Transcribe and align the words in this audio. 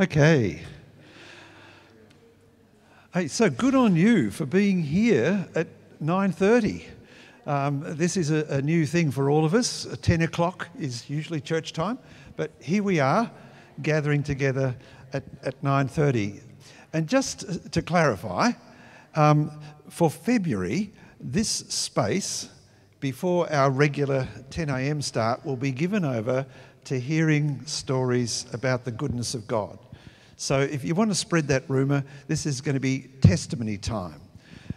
Okay. 0.00 0.62
Hey, 3.12 3.28
so 3.28 3.50
good 3.50 3.74
on 3.74 3.94
you 3.94 4.30
for 4.30 4.46
being 4.46 4.82
here 4.82 5.46
at 5.54 5.66
9:30. 6.02 6.84
Um, 7.46 7.84
this 7.86 8.16
is 8.16 8.30
a, 8.30 8.46
a, 8.48 8.62
new 8.62 8.86
thing 8.86 9.10
for 9.10 9.28
all 9.28 9.44
of 9.44 9.52
us. 9.52 9.86
10 10.00 10.22
o'clock 10.22 10.68
is 10.80 11.10
usually 11.10 11.42
church 11.42 11.74
time, 11.74 11.98
but 12.36 12.52
here 12.58 12.82
we 12.82 13.00
are, 13.00 13.30
gathering 13.82 14.22
together 14.22 14.74
at, 15.12 15.24
at 15.42 15.60
9:30. 15.62 16.40
And 16.94 17.06
just 17.06 17.70
to 17.70 17.82
clarify, 17.82 18.52
um, 19.14 19.50
for 19.90 20.08
February, 20.08 20.90
this 21.20 21.50
space 21.50 22.48
before 22.98 23.52
our 23.52 23.70
regular 23.70 24.26
10 24.48 24.70
a.m. 24.70 25.02
start 25.02 25.44
will 25.44 25.56
be 25.56 25.70
given 25.70 26.02
over 26.02 26.46
to 26.84 26.98
hearing 26.98 27.64
stories 27.66 28.46
about 28.52 28.84
the 28.84 28.90
goodness 28.90 29.34
of 29.34 29.46
God. 29.46 29.78
So 30.36 30.60
if 30.60 30.84
you 30.84 30.94
want 30.94 31.10
to 31.10 31.14
spread 31.14 31.48
that 31.48 31.68
rumour, 31.68 32.04
this 32.26 32.46
is 32.46 32.60
going 32.60 32.74
to 32.74 32.80
be 32.80 33.10
testimony 33.20 33.78
time. 33.78 34.20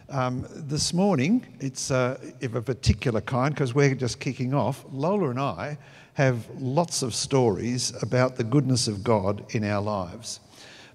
Um, 0.10 0.46
this 0.52 0.94
morning, 0.94 1.46
it's 1.60 1.90
uh, 1.90 2.20
of 2.44 2.56
a 2.56 2.62
particular 2.62 3.22
kind 3.22 3.54
because 3.54 3.74
we're 3.74 3.96
just 3.96 4.20
kicking 4.20 4.54
off. 4.54 4.86
Lola 4.92 5.32
and 5.32 5.40
I 5.40 5.78
have 6.14 6.48
lots 6.60 7.02
of 7.02 7.16
stories 7.16 7.92
about 8.04 8.36
the 8.36 8.44
goodness 8.44 8.88
of 8.88 9.04
God 9.04 9.44
in 9.56 9.64
our 9.64 9.82
lives. 9.82 10.40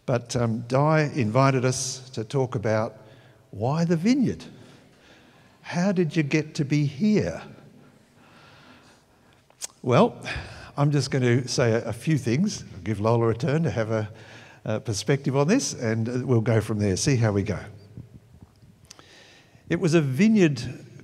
But 0.07 0.37
um, 0.37 0.61
Di 0.69 1.11
invited 1.15 1.65
us 1.65 2.09
to 2.11 2.25
talk 2.25 2.55
about 2.55 2.97
why 3.51 3.85
the 3.85 3.97
vineyard? 3.97 4.45
How 5.63 5.93
did 5.93 6.17
you 6.17 6.23
get 6.23 6.55
to 6.55 6.65
be 6.65 6.87
here? 6.87 7.43
Well, 9.83 10.17
I'm 10.81 10.91
just 10.91 11.11
going 11.11 11.23
to 11.23 11.47
say 11.47 11.73
a, 11.73 11.85
a 11.89 11.93
few 11.93 12.17
things, 12.17 12.65
I'll 12.73 12.81
give 12.81 13.01
Lola 13.01 13.29
a 13.29 13.35
turn 13.35 13.65
to 13.65 13.71
have 13.71 13.91
a, 13.91 14.09
a 14.65 14.81
perspective 14.81 15.37
on 15.37 15.47
this, 15.47 15.75
and 15.75 16.09
uh, 16.09 16.13
we'll 16.25 16.41
go 16.41 16.63
from 16.63 16.79
there, 16.79 16.97
see 16.97 17.17
how 17.17 17.33
we 17.33 17.43
go. 17.43 17.59
It 19.69 19.79
was 19.79 19.93
a 19.93 20.01
vineyard 20.01 20.63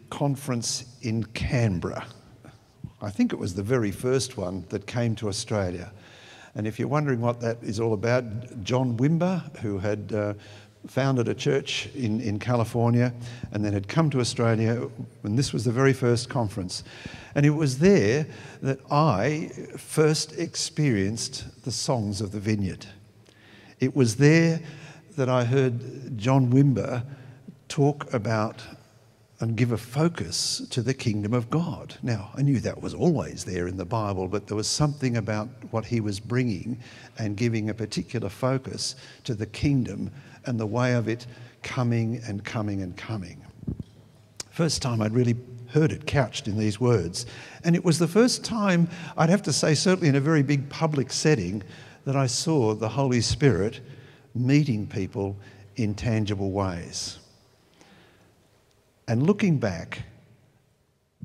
conference 0.08 0.96
in 1.02 1.24
Canberra. 1.24 2.06
I 3.02 3.10
think 3.10 3.34
it 3.34 3.38
was 3.38 3.54
the 3.54 3.62
very 3.62 3.90
first 3.90 4.38
one 4.38 4.64
that 4.70 4.86
came 4.86 5.14
to 5.16 5.28
Australia. 5.28 5.92
And 6.54 6.66
if 6.66 6.78
you're 6.78 6.88
wondering 6.88 7.20
what 7.20 7.42
that 7.42 7.58
is 7.62 7.78
all 7.78 7.92
about, 7.92 8.24
John 8.64 8.96
Wimber, 8.96 9.58
who 9.58 9.76
had 9.76 10.10
uh, 10.10 10.32
founded 10.86 11.28
a 11.28 11.34
church 11.34 11.88
in, 11.94 12.20
in 12.20 12.38
California 12.38 13.12
and 13.52 13.64
then 13.64 13.72
had 13.72 13.88
come 13.88 14.10
to 14.10 14.20
Australia, 14.20 14.88
and 15.22 15.38
this 15.38 15.52
was 15.52 15.64
the 15.64 15.72
very 15.72 15.92
first 15.92 16.28
conference. 16.28 16.84
And 17.34 17.44
it 17.44 17.50
was 17.50 17.78
there 17.78 18.26
that 18.62 18.80
I 18.90 19.50
first 19.76 20.38
experienced 20.38 21.64
the 21.64 21.72
songs 21.72 22.20
of 22.20 22.32
the 22.32 22.40
vineyard. 22.40 22.86
It 23.80 23.94
was 23.94 24.16
there 24.16 24.60
that 25.16 25.28
I 25.28 25.44
heard 25.44 26.16
John 26.18 26.50
Wimber 26.50 27.04
talk 27.68 28.12
about 28.12 28.62
and 29.40 29.56
give 29.56 29.72
a 29.72 29.76
focus 29.76 30.66
to 30.70 30.80
the 30.80 30.94
kingdom 30.94 31.34
of 31.34 31.50
God. 31.50 31.94
Now, 32.02 32.30
I 32.34 32.42
knew 32.42 32.58
that 32.60 32.80
was 32.80 32.94
always 32.94 33.44
there 33.44 33.68
in 33.68 33.76
the 33.76 33.84
Bible, 33.84 34.28
but 34.28 34.46
there 34.46 34.56
was 34.56 34.66
something 34.66 35.18
about 35.18 35.48
what 35.70 35.84
he 35.84 36.00
was 36.00 36.18
bringing 36.18 36.78
and 37.18 37.36
giving 37.36 37.68
a 37.68 37.74
particular 37.74 38.30
focus 38.30 38.96
to 39.24 39.34
the 39.34 39.46
kingdom 39.46 40.10
and 40.46 40.58
the 40.58 40.66
way 40.66 40.94
of 40.94 41.08
it 41.08 41.26
coming 41.62 42.20
and 42.26 42.44
coming 42.44 42.82
and 42.82 42.96
coming. 42.96 43.42
First 44.50 44.80
time 44.80 45.02
I'd 45.02 45.12
really 45.12 45.36
heard 45.68 45.92
it 45.92 46.06
couched 46.06 46.48
in 46.48 46.56
these 46.56 46.80
words. 46.80 47.26
And 47.64 47.74
it 47.74 47.84
was 47.84 47.98
the 47.98 48.08
first 48.08 48.44
time, 48.44 48.88
I'd 49.16 49.30
have 49.30 49.42
to 49.42 49.52
say, 49.52 49.74
certainly 49.74 50.08
in 50.08 50.14
a 50.14 50.20
very 50.20 50.42
big 50.42 50.68
public 50.68 51.12
setting, 51.12 51.62
that 52.04 52.16
I 52.16 52.26
saw 52.26 52.74
the 52.74 52.88
Holy 52.88 53.20
Spirit 53.20 53.80
meeting 54.34 54.86
people 54.86 55.36
in 55.76 55.94
tangible 55.94 56.52
ways. 56.52 57.18
And 59.08 59.24
looking 59.24 59.58
back, 59.58 60.02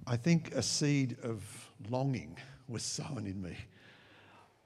I 0.07 0.17
think 0.17 0.53
a 0.53 0.61
seed 0.61 1.17
of 1.23 1.43
longing 1.89 2.35
was 2.67 2.83
sown 2.83 3.25
in 3.27 3.41
me. 3.41 3.55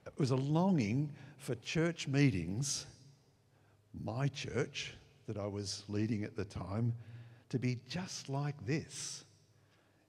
It 0.06 0.14
was 0.18 0.32
a 0.32 0.36
longing 0.36 1.12
for 1.38 1.56
church 1.56 2.08
meetings, 2.08 2.86
my 4.04 4.28
church 4.28 4.94
that 5.28 5.38
I 5.38 5.48
was 5.48 5.84
leading 5.88 6.24
at 6.24 6.36
the 6.36 6.46
time, 6.46 6.94
to 7.50 7.60
be 7.60 7.80
just 7.90 8.30
like 8.30 8.66
this. 8.66 9.24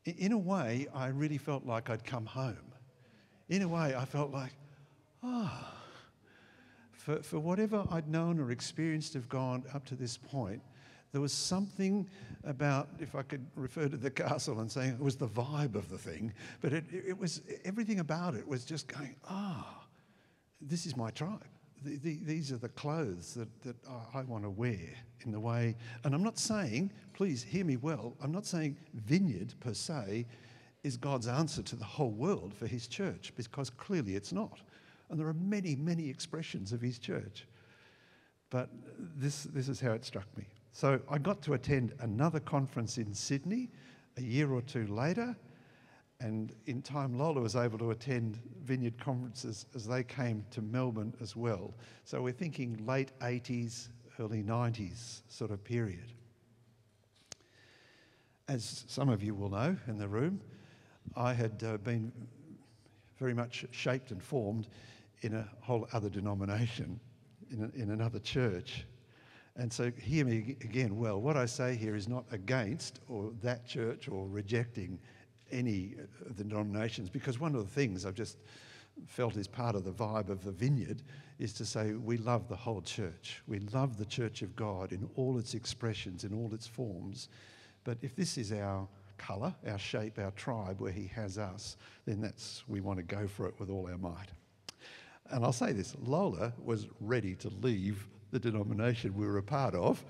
In 0.05 0.33
a 0.33 0.39
way, 0.39 0.87
I 0.95 1.09
really 1.09 1.39
felt 1.39 1.67
like 1.67 1.91
I'd 1.91 2.05
come 2.05 2.27
home. 2.27 2.73
In 3.49 3.63
a 3.63 3.69
way, 3.69 3.95
I 3.95 4.05
felt 4.05 4.31
like, 4.31 4.53
ah, 5.23 5.73
oh, 5.73 5.77
for, 6.93 7.23
for 7.23 7.39
whatever 7.39 7.87
I'd 7.91 8.09
known 8.09 8.41
or 8.41 8.51
experienced 8.51 9.15
of 9.15 9.29
God 9.29 9.65
up 9.75 9.85
to 9.87 9.95
this 9.95 10.17
point, 10.17 10.61
there 11.13 11.21
was 11.21 11.33
something 11.33 12.09
about, 12.45 12.89
if 12.99 13.15
I 13.15 13.23
could 13.23 13.47
refer 13.55 13.89
to 13.89 13.97
the 13.97 14.11
castle 14.11 14.61
and 14.61 14.71
saying 14.71 14.95
it 14.95 15.01
was 15.01 15.17
the 15.17 15.29
vibe 15.29 15.75
of 15.75 15.89
the 15.89 15.99
thing, 15.99 16.33
but 16.61 16.73
it, 16.73 16.85
it 16.93 17.19
was 17.19 17.43
everything 17.65 18.01
about 18.01 18.35
it 18.35 18.47
was 18.47 18.65
just 18.65 18.89
going, 18.89 19.17
ah, 19.29 19.67
oh, 19.67 19.87
this 20.61 20.85
is 20.85 20.97
my 20.97 21.11
tribe. 21.11 21.47
The, 21.87 21.99
the, 21.99 22.19
these 22.25 22.51
are 22.51 22.57
the 22.57 22.69
clothes 22.71 23.35
that, 23.35 23.63
that 23.63 23.77
I 24.13 24.23
want 24.23 24.43
to 24.43 24.51
wear 24.51 24.91
in 25.25 25.31
the 25.31 25.39
way. 25.39 25.77
And 26.03 26.17
I'm 26.17 26.25
not 26.25 26.37
saying, 26.37 26.91
please 27.15 27.45
hear 27.45 27.65
me 27.65 27.77
well, 27.77 28.17
I'm 28.21 28.33
not 28.33 28.45
saying 28.45 28.77
vineyard 28.93 29.55
per 29.61 29.73
se 29.73 30.27
is 30.83 30.97
God's 30.97 31.29
answer 31.29 31.63
to 31.63 31.77
the 31.77 31.85
whole 31.85 32.11
world 32.11 32.53
for 32.55 32.67
his 32.67 32.89
church, 32.89 33.33
because 33.37 33.71
clearly 33.71 34.17
it's 34.17 34.33
not. 34.33 34.59
And 35.11 35.21
there 35.21 35.29
are 35.29 35.35
many, 35.35 35.77
many 35.77 36.11
expressions 36.11 36.73
of 36.73 36.81
his 36.81 36.99
church. 36.99 37.47
But 38.51 38.69
this, 39.17 39.45
this 39.45 39.69
is 39.69 39.79
how 39.79 39.93
it 39.93 40.05
struck 40.05 40.27
me. 40.37 40.45
So 40.73 41.01
I 41.09 41.19
got 41.19 41.41
to 41.43 41.55
attend 41.55 41.93
another 42.01 42.41
conference 42.41 42.99
in 42.99 43.15
Sydney 43.15 43.71
a 44.17 44.23
year 44.23 44.51
or 44.51 44.63
two 44.63 44.89
later, 44.89 45.37
and 46.21 46.55
in 46.67 46.81
time 46.81 47.19
Lola 47.19 47.41
was 47.41 47.57
able 47.57 47.79
to 47.79 47.91
attend 47.91 48.39
vineyard 48.65 48.99
conferences 48.99 49.67
as 49.75 49.87
they 49.87 50.03
came 50.03 50.45
to 50.51 50.63
Melbourne 50.63 51.15
as 51.21 51.37
well. 51.37 51.75
So 52.05 52.23
we're 52.23 52.33
thinking 52.33 52.85
late 52.87 53.13
80s, 53.21 53.89
early 54.19 54.43
90s 54.43 55.23
sort 55.29 55.51
of 55.51 55.63
period. 55.63 56.13
As 58.49 58.85
some 58.87 59.09
of 59.09 59.23
you 59.23 59.35
will 59.35 59.51
know 59.51 59.77
in 59.89 59.99
the 59.99 60.09
room, 60.09 60.41
I 61.17 61.35
had 61.35 61.63
uh, 61.65 61.77
been 61.79 62.13
very 63.19 63.35
much 63.35 63.67
shaped 63.71 64.11
and 64.11 64.23
formed 64.23 64.69
in 65.23 65.35
a 65.35 65.47
whole 65.61 65.89
other 65.93 66.09
denomination, 66.09 67.01
in, 67.51 67.63
a, 67.63 67.83
in 67.83 67.91
another 67.91 68.19
church. 68.19 68.87
And 69.57 69.73
so, 69.73 69.91
hear 69.99 70.27
me 70.27 70.57
again 70.61 70.97
well. 70.99 71.21
What 71.21 71.37
I 71.37 71.47
say 71.47 71.77
here 71.77 71.97
is 71.97 72.09
not 72.09 72.25
against 72.31 73.01
or 73.09 73.33
that 73.43 73.67
church 73.67 74.09
or 74.09 74.29
rejecting 74.29 74.99
any 75.51 75.95
of 76.29 76.37
the 76.37 76.45
denominations, 76.45 77.09
because 77.09 77.39
one 77.39 77.55
of 77.55 77.63
the 77.63 77.71
things 77.71 78.05
I've 78.05 78.15
just 78.15 78.39
felt 79.07 79.37
is 79.37 79.47
part 79.47 79.75
of 79.75 79.85
the 79.85 79.93
vibe 79.93 80.31
of 80.31 80.43
the 80.45 80.51
vineyard 80.51 81.03
is 81.39 81.53
to 81.55 81.65
say 81.65 81.93
we 81.93 82.17
love 82.17 82.49
the 82.49 82.57
whole 82.57 82.81
church. 82.81 83.43
We 83.47 83.59
love 83.59 83.99
the 83.99 84.07
church 84.07 84.43
of 84.43 84.57
God 84.57 84.93
in 84.93 85.09
all 85.17 85.39
its 85.39 85.55
expressions, 85.55 86.25
in 86.25 86.33
all 86.33 86.55
its 86.55 86.67
forms. 86.67 87.29
But 87.85 87.99
if 88.01 88.17
this 88.17 88.39
is 88.39 88.53
our 88.53 88.89
colour, 89.19 89.55
our 89.67 89.79
shape, 89.79 90.19
our 90.19 90.31
tribe 90.33 90.81
where 90.81 90.93
He 90.93 91.07
has 91.09 91.39
us, 91.39 91.77
then 92.07 92.21
that's 92.21 92.65
we 92.69 92.81
want 92.81 92.99
to 92.99 93.03
go 93.03 93.27
for 93.27 93.47
it 93.47 93.55
with 93.59 93.71
all 93.71 93.89
our 93.91 93.99
might. 93.99 94.29
And 95.31 95.45
I'll 95.45 95.53
say 95.53 95.73
this 95.73 95.95
Lola 96.03 96.53
was 96.63 96.87
ready 97.01 97.35
to 97.37 97.49
leave 97.61 98.07
the 98.31 98.39
denomination 98.39 99.15
we 99.15 99.27
were 99.27 99.39
a 99.39 99.43
part 99.43 99.75
of 99.75 100.05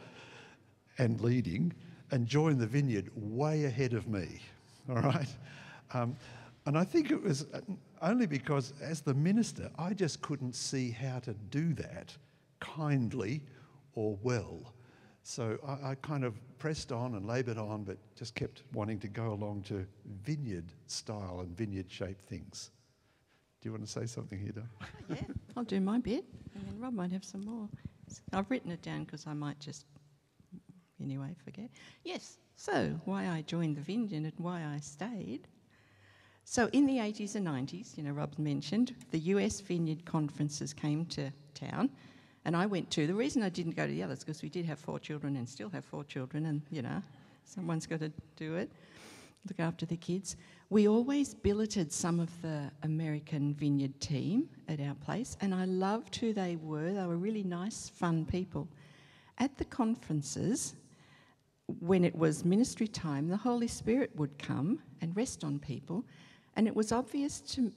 and 0.98 1.20
leading 1.20 1.72
and 2.10 2.26
join 2.26 2.58
the 2.58 2.66
vineyard 2.66 3.10
way 3.14 3.64
ahead 3.64 3.92
of 3.92 4.06
me. 4.08 4.40
All 4.96 4.96
right? 4.96 5.28
Um, 5.92 6.16
and 6.66 6.76
I 6.76 6.84
think 6.84 7.10
it 7.10 7.22
was 7.22 7.46
only 8.02 8.26
because, 8.26 8.72
as 8.82 9.00
the 9.00 9.14
minister, 9.14 9.70
I 9.78 9.94
just 9.94 10.20
couldn't 10.20 10.54
see 10.54 10.90
how 10.90 11.20
to 11.20 11.34
do 11.34 11.72
that 11.74 12.16
kindly 12.60 13.42
or 13.94 14.18
well. 14.22 14.74
So 15.22 15.58
I, 15.66 15.90
I 15.90 15.94
kind 16.02 16.24
of 16.24 16.34
pressed 16.58 16.92
on 16.92 17.14
and 17.14 17.26
laboured 17.26 17.58
on, 17.58 17.84
but 17.84 17.98
just 18.16 18.34
kept 18.34 18.62
wanting 18.72 18.98
to 19.00 19.08
go 19.08 19.32
along 19.32 19.62
to 19.62 19.86
vineyard 20.22 20.66
style 20.86 21.40
and 21.40 21.56
vineyard 21.56 21.86
shaped 21.88 22.28
things. 22.28 22.70
Do 23.60 23.68
you 23.68 23.72
want 23.72 23.84
to 23.84 23.90
say 23.90 24.06
something 24.06 24.38
here, 24.38 24.52
Dale? 24.52 24.64
Oh, 25.10 25.14
yeah, 25.14 25.22
I'll 25.56 25.64
do 25.64 25.80
my 25.80 25.98
bit, 25.98 26.24
and 26.54 26.66
then 26.66 26.80
Rob 26.80 26.94
might 26.94 27.12
have 27.12 27.24
some 27.24 27.44
more. 27.44 27.68
I've 28.32 28.50
written 28.50 28.70
it 28.70 28.82
down 28.82 29.04
because 29.04 29.26
I 29.26 29.32
might 29.34 29.58
just, 29.60 29.86
anyway, 31.00 31.34
forget. 31.44 31.70
Yes, 32.04 32.38
so 32.56 32.98
why 33.04 33.28
I 33.28 33.42
joined 33.42 33.76
the 33.76 33.82
Vineyard 33.82 34.24
and 34.24 34.32
why 34.38 34.64
I 34.64 34.80
stayed. 34.80 35.46
So 36.44 36.68
in 36.72 36.86
the 36.86 36.98
80s 36.98 37.34
and 37.34 37.46
90s, 37.46 37.96
you 37.96 38.04
know, 38.04 38.12
Rob 38.12 38.38
mentioned, 38.38 38.94
the 39.10 39.18
US 39.18 39.60
Vineyard 39.60 40.04
conferences 40.04 40.72
came 40.72 41.04
to 41.06 41.30
town, 41.54 41.90
and 42.44 42.56
I 42.56 42.66
went 42.66 42.90
to. 42.92 43.06
The 43.06 43.14
reason 43.14 43.42
I 43.42 43.48
didn't 43.48 43.76
go 43.76 43.86
to 43.86 43.92
the 43.92 44.02
others 44.02 44.20
because 44.20 44.42
we 44.42 44.48
did 44.48 44.64
have 44.64 44.78
four 44.78 44.98
children 44.98 45.36
and 45.36 45.48
still 45.48 45.68
have 45.70 45.84
four 45.84 46.04
children, 46.04 46.46
and, 46.46 46.62
you 46.70 46.82
know, 46.82 47.02
someone's 47.44 47.86
got 47.86 48.00
to 48.00 48.12
do 48.36 48.54
it. 48.56 48.70
look 49.48 49.60
after 49.60 49.86
the 49.86 49.96
kids. 49.96 50.36
We 50.70 50.88
always 50.88 51.34
billeted 51.34 51.92
some 51.92 52.18
of 52.18 52.30
the 52.42 52.70
American 52.82 53.54
vineyard 53.54 54.00
team 54.00 54.48
at 54.68 54.80
our 54.80 54.94
place, 54.94 55.36
and 55.40 55.54
I 55.54 55.64
loved 55.66 56.16
who 56.16 56.32
they 56.32 56.56
were. 56.56 56.92
They 56.92 57.06
were 57.06 57.16
really 57.16 57.44
nice, 57.44 57.88
fun 57.88 58.24
people. 58.24 58.66
At 59.38 59.56
the 59.58 59.64
conferences, 59.64 60.74
when 61.66 62.04
it 62.04 62.14
was 62.14 62.44
ministry 62.44 62.86
time, 62.86 63.28
the 63.28 63.36
Holy 63.36 63.66
Spirit 63.66 64.10
would 64.14 64.38
come 64.38 64.80
and 65.00 65.16
rest 65.16 65.42
on 65.42 65.58
people, 65.58 66.04
and 66.54 66.66
it 66.66 66.74
was 66.74 66.92
obvious 66.92 67.40
to, 67.40 67.72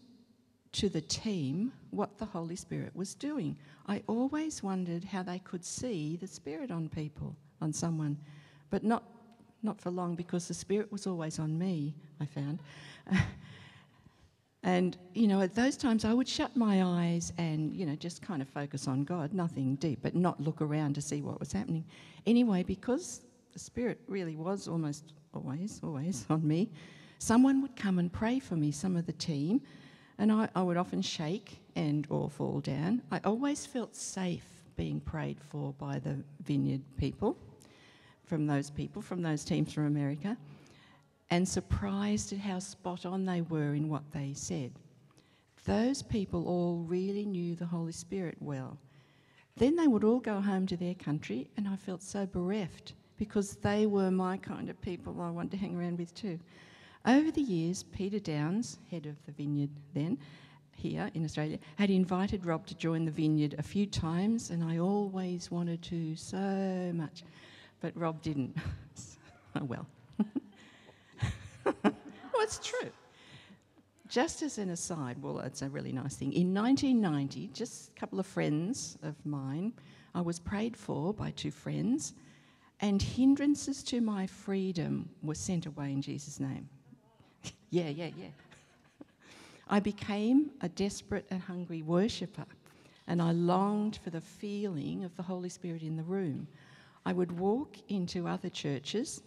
to 0.74 0.90
the 0.90 1.02
team 1.02 1.74
what 1.90 2.18
the 2.18 2.26
Holy 2.26 2.56
Spirit 2.56 2.96
was 2.96 3.16
doing. 3.16 3.58
I 3.88 4.04
always 4.08 4.62
wondered 4.62 5.04
how 5.04 5.24
they 5.24 5.40
could 5.40 5.66
see 5.66 6.18
the 6.18 6.28
Spirit 6.28 6.70
on 6.72 6.88
people, 6.90 7.36
on 7.62 7.74
someone, 7.74 8.18
but 8.70 8.84
not, 8.84 9.04
not 9.64 9.82
for 9.82 9.90
long 9.90 10.16
because 10.16 10.48
the 10.48 10.54
Spirit 10.54 10.92
was 10.92 11.08
always 11.08 11.40
on 11.40 11.58
me, 11.58 11.96
I 12.22 12.26
found. 12.26 12.60
and, 14.64 14.98
you 15.16 15.28
know, 15.28 15.42
at 15.42 15.56
those 15.56 15.76
times 15.76 16.06
I 16.06 16.14
would 16.14 16.28
shut 16.28 16.56
my 16.56 16.84
eyes 16.84 17.34
and, 17.40 17.76
you 17.76 17.88
know, 17.88 17.96
just 17.96 18.22
kind 18.22 18.44
of 18.44 18.48
focus 18.48 18.88
on 18.88 19.04
God, 19.04 19.34
nothing 19.34 19.78
deep, 19.78 20.00
but 20.04 20.14
not 20.16 20.40
look 20.40 20.62
around 20.62 20.94
to 20.94 21.02
see 21.02 21.24
what 21.24 21.40
was 21.40 21.52
happening. 21.52 21.86
Anyway, 22.28 22.62
because 22.62 23.22
the 23.60 23.66
Spirit 23.66 24.00
really 24.08 24.38
was 24.38 24.70
almost 24.70 25.12
always, 25.34 25.82
always 25.84 26.26
on 26.30 26.48
me, 26.48 26.70
someone 27.18 27.62
would 27.62 27.76
come 27.76 28.00
and 28.00 28.12
pray 28.12 28.40
for 28.40 28.56
me, 28.56 28.72
some 28.72 28.96
of 28.96 29.06
the 29.06 29.12
team, 29.12 29.62
and 30.18 30.32
I, 30.32 30.48
I 30.56 30.62
would 30.62 30.78
often 30.78 31.02
shake 31.02 31.60
and 31.76 32.08
or 32.10 32.30
fall 32.30 32.62
down. 32.62 33.02
I 33.12 33.20
always 33.26 33.66
felt 33.66 33.98
safe 33.98 34.46
being 34.78 35.02
prayed 35.02 35.42
for 35.42 35.74
by 35.74 36.00
the 36.00 36.24
vineyard 36.42 36.82
people, 36.96 37.36
from 38.24 38.48
those 38.48 38.70
people, 38.70 39.02
from 39.02 39.22
those 39.22 39.44
teams 39.44 39.74
from 39.74 39.88
America, 39.88 40.38
and 41.30 41.46
surprised 41.46 42.32
at 42.32 42.40
how 42.40 42.60
spot 42.60 43.06
on 43.06 43.26
they 43.26 43.42
were 43.42 43.74
in 43.74 43.90
what 43.90 44.10
they 44.14 44.32
said. 44.34 44.72
Those 45.66 46.02
people 46.02 46.48
all 46.48 46.78
really 46.88 47.26
knew 47.26 47.56
the 47.56 47.66
Holy 47.66 47.92
Spirit 47.92 48.38
well. 48.40 48.78
Then 49.58 49.76
they 49.76 49.88
would 49.88 50.06
all 50.06 50.22
go 50.22 50.40
home 50.40 50.66
to 50.68 50.78
their 50.78 50.96
country, 50.96 51.50
and 51.58 51.68
I 51.68 51.76
felt 51.76 52.02
so 52.02 52.26
bereft 52.26 52.94
because 53.20 53.58
they 53.58 53.86
were 53.86 54.10
my 54.10 54.38
kind 54.38 54.70
of 54.70 54.82
people 54.82 55.22
I 55.22 55.30
wanted 55.30 55.52
to 55.52 55.58
hang 55.58 55.78
around 55.78 56.00
with 56.00 56.16
too. 56.16 56.40
Over 57.06 57.30
the 57.32 57.42
years, 57.42 57.84
Peter 57.84 58.18
Downs, 58.18 58.80
head 58.90 59.06
of 59.06 59.16
the 59.26 59.34
vineyard 59.34 59.70
then, 59.94 60.18
here 60.72 61.12
in 61.14 61.26
Australia, 61.26 61.60
had 61.76 61.90
invited 61.90 62.46
Rob 62.46 62.66
to 62.68 62.76
join 62.76 63.04
the 63.04 63.12
vineyard 63.12 63.56
a 63.58 63.64
few 63.64 63.86
times, 63.86 64.50
and 64.50 64.64
I 64.64 64.80
always 64.80 65.52
wanted 65.52 65.82
to 65.84 66.16
so 66.16 66.92
much, 66.96 67.24
but 67.82 67.96
Rob 67.96 68.22
didn't. 68.22 68.56
oh 69.56 69.66
well. 69.66 69.86
well, 71.66 71.94
it's 72.42 72.60
true. 72.66 72.90
Just 74.08 74.42
as 74.42 74.58
an 74.58 74.70
aside, 74.70 75.22
well, 75.22 75.40
it's 75.40 75.62
a 75.62 75.70
really 75.70 75.92
nice 75.92 76.16
thing. 76.16 76.32
In 76.34 76.54
1990, 76.54 77.50
just 77.54 77.92
a 77.96 78.00
couple 78.00 78.20
of 78.20 78.26
friends 78.26 78.98
of 79.04 79.14
mine, 79.26 79.74
I 80.16 80.22
was 80.22 80.40
prayed 80.40 80.76
for 80.76 81.14
by 81.14 81.32
two 81.32 81.52
friends 81.52 82.14
and 82.82 83.02
hindrances 83.02 83.84
to 83.84 84.02
my 84.02 84.26
freedom 84.26 85.10
were 85.22 85.36
sent 85.36 85.66
away 85.66 85.92
in 85.92 86.02
Jesus' 86.02 86.40
name. 86.40 86.70
yeah, 87.70 87.90
yeah, 87.90 88.10
yeah. 88.18 88.30
I 89.68 89.80
became 89.80 90.52
a 90.62 90.70
desperate 90.70 91.26
and 91.30 91.42
hungry 91.42 91.84
worshipper, 91.84 92.46
and 93.08 93.22
I 93.22 93.32
longed 93.32 94.00
for 94.04 94.10
the 94.10 94.22
feeling 94.22 95.04
of 95.04 95.16
the 95.16 95.24
Holy 95.24 95.50
Spirit 95.50 95.84
in 95.84 95.96
the 95.96 96.04
room. 96.04 96.48
I 97.06 97.14
would 97.14 97.38
walk 97.38 97.76
into 97.88 98.28
other 98.28 98.50
churches, 98.50 99.22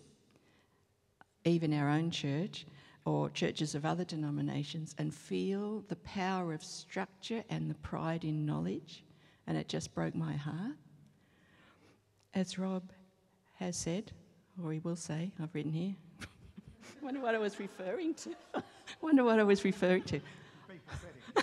even 1.44 1.72
our 1.72 1.88
own 1.88 2.10
church, 2.10 2.66
or 3.04 3.30
churches 3.30 3.74
of 3.74 3.84
other 3.84 4.04
denominations, 4.04 4.94
and 4.98 5.14
feel 5.14 5.84
the 5.88 5.96
power 5.96 6.52
of 6.52 6.64
structure 6.64 7.44
and 7.48 7.70
the 7.70 7.74
pride 7.76 8.24
in 8.24 8.44
knowledge, 8.44 9.04
and 9.46 9.56
it 9.56 9.68
just 9.68 9.94
broke 9.94 10.14
my 10.14 10.34
heart. 10.34 10.76
As 12.34 12.58
Rob 12.58 12.90
has 13.62 13.76
said, 13.76 14.12
or 14.62 14.72
he 14.72 14.78
will 14.80 14.96
say, 14.96 15.30
I've 15.42 15.54
written 15.54 15.72
here. 15.72 15.94
Wonder 17.02 17.20
what 17.20 17.34
I 17.34 17.38
was 17.38 17.58
referring 17.58 18.14
to. 18.14 18.34
Wonder 19.00 19.24
what 19.24 19.38
I 19.38 19.44
was 19.44 19.64
referring 19.64 20.02
to. 20.04 20.20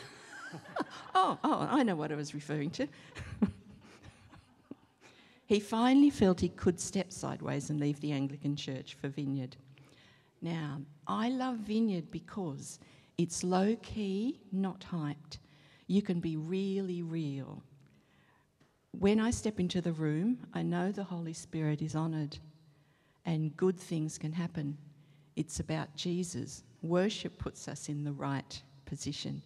oh, 1.15 1.37
oh, 1.43 1.67
I 1.69 1.83
know 1.83 1.95
what 1.95 2.11
I 2.11 2.15
was 2.15 2.33
referring 2.33 2.69
to. 2.71 2.87
he 5.45 5.59
finally 5.59 6.09
felt 6.09 6.39
he 6.39 6.49
could 6.49 6.79
step 6.79 7.11
sideways 7.11 7.69
and 7.69 7.79
leave 7.79 7.99
the 7.99 8.11
Anglican 8.11 8.55
Church 8.55 8.95
for 8.95 9.07
Vineyard. 9.07 9.55
Now, 10.41 10.81
I 11.07 11.29
love 11.29 11.57
Vineyard 11.57 12.11
because 12.11 12.79
it's 13.17 13.43
low 13.43 13.75
key, 13.81 14.39
not 14.51 14.85
hyped. 14.91 15.39
You 15.87 16.01
can 16.01 16.19
be 16.19 16.37
really 16.37 17.01
real 17.01 17.63
when 18.99 19.19
I 19.19 19.31
step 19.31 19.59
into 19.59 19.79
the 19.79 19.93
room, 19.93 20.39
I 20.53 20.61
know 20.61 20.91
the 20.91 21.05
Holy 21.05 21.33
Spirit 21.33 21.81
is 21.81 21.95
honoured 21.95 22.37
and 23.25 23.55
good 23.55 23.79
things 23.79 24.17
can 24.17 24.33
happen. 24.33 24.77
It's 25.37 25.61
about 25.61 25.95
Jesus. 25.95 26.63
Worship 26.81 27.37
puts 27.37 27.69
us 27.69 27.87
in 27.87 28.03
the 28.03 28.11
right 28.11 28.61
position. 28.85 29.41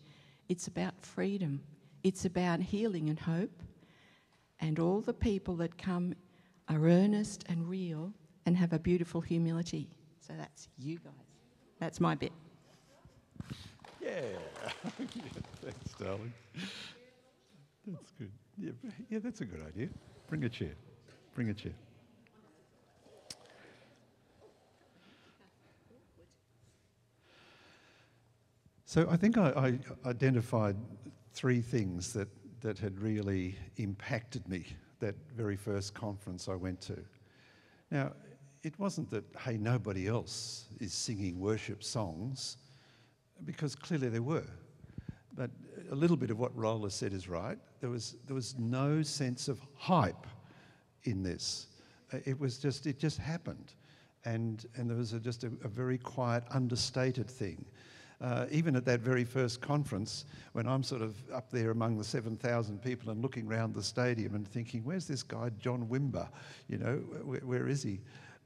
It's 0.49 0.67
about 0.67 0.99
freedom. 0.99 1.61
It's 2.03 2.25
about 2.25 2.61
healing 2.61 3.09
and 3.09 3.19
hope. 3.19 3.61
And 4.59 4.79
all 4.79 5.01
the 5.01 5.13
people 5.13 5.55
that 5.57 5.77
come 5.77 6.15
are 6.67 6.79
earnest 6.79 7.43
and 7.47 7.69
real 7.69 8.11
and 8.47 8.57
have 8.57 8.73
a 8.73 8.79
beautiful 8.79 9.21
humility. 9.21 9.87
So 10.19 10.33
that's 10.35 10.67
you 10.79 10.97
guys. 10.97 11.13
That's 11.79 11.99
my 11.99 12.15
bit. 12.15 12.31
Yeah. 14.01 14.09
Thanks, 15.61 15.93
darling. 15.99 16.33
That's 17.85 18.11
good. 18.17 18.31
Yeah, 18.57 18.71
yeah, 19.09 19.19
that's 19.19 19.41
a 19.41 19.45
good 19.45 19.61
idea. 19.65 19.89
Bring 20.27 20.43
a 20.43 20.49
chair. 20.49 20.73
Bring 21.35 21.49
a 21.49 21.53
chair. 21.53 21.73
So 28.85 29.07
I 29.09 29.17
think 29.17 29.39
I, 29.39 29.49
I, 30.05 30.07
identified 30.07 30.75
three 31.33 31.61
things 31.61 32.13
that, 32.13 32.27
that 32.61 32.77
had 32.77 32.99
really 32.99 33.55
impacted 33.77 34.47
me 34.47 34.67
that 34.99 35.15
very 35.35 35.55
first 35.55 35.95
conference 35.95 36.47
I 36.47 36.53
went 36.53 36.79
to. 36.81 36.99
Now, 37.89 38.13
it 38.61 38.77
wasn't 38.79 39.09
that, 39.09 39.23
hey, 39.39 39.57
nobody 39.57 40.07
else 40.07 40.65
is 40.79 40.93
singing 40.93 41.39
worship 41.39 41.83
songs, 41.83 42.57
because 43.45 43.75
clearly 43.75 44.09
there 44.09 44.21
were. 44.21 44.45
But 45.35 45.49
a 45.91 45.95
little 45.95 46.17
bit 46.17 46.29
of 46.29 46.39
what 46.39 46.57
Lola 46.57 46.89
said 46.89 47.13
is 47.13 47.27
right. 47.27 47.57
There 47.81 47.89
was, 47.89 48.15
there 48.27 48.35
was 48.35 48.57
no 48.57 49.01
sense 49.01 49.47
of 49.47 49.59
hype 49.75 50.27
in 51.03 51.23
this. 51.23 51.67
Uh, 52.13 52.17
it 52.25 52.39
was 52.39 52.57
just, 52.57 52.85
it 52.85 52.99
just 52.99 53.17
happened. 53.17 53.73
And, 54.25 54.65
and 54.75 54.89
there 54.89 54.97
was 54.97 55.13
a, 55.13 55.19
just 55.19 55.43
a, 55.43 55.47
a, 55.63 55.67
very 55.67 55.97
quiet, 55.97 56.43
understated 56.51 57.29
thing. 57.29 57.65
Uh, 58.21 58.45
even 58.51 58.75
at 58.75 58.85
that 58.85 59.01
very 59.01 59.25
first 59.25 59.59
conference, 59.59 60.25
when 60.53 60.65
I'm 60.65 60.81
sort 60.81 61.01
of 61.01 61.15
up 61.31 61.51
there 61.51 61.71
among 61.71 61.97
the 61.97 62.05
7,000 62.05 62.81
people 62.81 63.09
and 63.09 63.21
looking 63.21 63.47
around 63.47 63.75
the 63.75 63.83
stadium 63.83 64.35
and 64.35 64.47
thinking, 64.47 64.81
where's 64.85 65.07
this 65.07 65.23
guy, 65.23 65.49
John 65.59 65.87
Wimber? 65.87 66.29
You 66.69 66.77
know, 66.77 66.95
where, 67.25 67.41
where 67.41 67.67
is 67.67 67.83
he? 67.83 67.99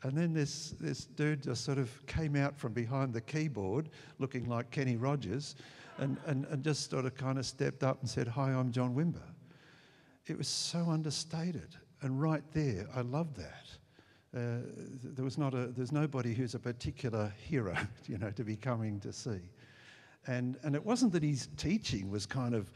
And 0.03 0.17
then 0.17 0.33
this, 0.33 0.73
this 0.79 1.05
dude 1.05 1.43
just 1.43 1.63
sort 1.63 1.77
of 1.77 2.05
came 2.07 2.35
out 2.35 2.57
from 2.57 2.73
behind 2.73 3.13
the 3.13 3.21
keyboard 3.21 3.89
looking 4.19 4.47
like 4.47 4.71
Kenny 4.71 4.95
Rogers 4.95 5.55
and, 5.97 6.17
and, 6.25 6.45
and 6.45 6.63
just 6.63 6.89
sort 6.89 7.05
of 7.05 7.15
kind 7.15 7.37
of 7.37 7.45
stepped 7.45 7.83
up 7.83 8.01
and 8.01 8.09
said, 8.09 8.27
Hi, 8.27 8.51
I'm 8.51 8.71
John 8.71 8.95
Wimber. 8.95 9.23
It 10.25 10.37
was 10.37 10.47
so 10.47 10.89
understated. 10.89 11.75
And 12.01 12.21
right 12.21 12.43
there, 12.53 12.87
I 12.95 13.01
love 13.01 13.35
that. 13.35 13.65
Uh, 14.35 14.59
there 15.03 15.23
was 15.23 15.37
not 15.37 15.53
a, 15.53 15.67
there's 15.67 15.91
nobody 15.91 16.33
who's 16.33 16.53
a 16.53 16.59
particular 16.59 17.33
hero, 17.37 17.75
you 18.07 18.17
know, 18.17 18.29
to 18.31 18.43
be 18.43 18.55
coming 18.55 18.99
to 18.99 19.11
see. 19.11 19.49
And, 20.27 20.57
and 20.63 20.75
it 20.75 20.85
wasn't 20.85 21.13
that 21.13 21.23
his 21.23 21.47
teaching 21.57 22.11
was 22.11 22.25
kind 22.25 22.53
of 22.53 22.71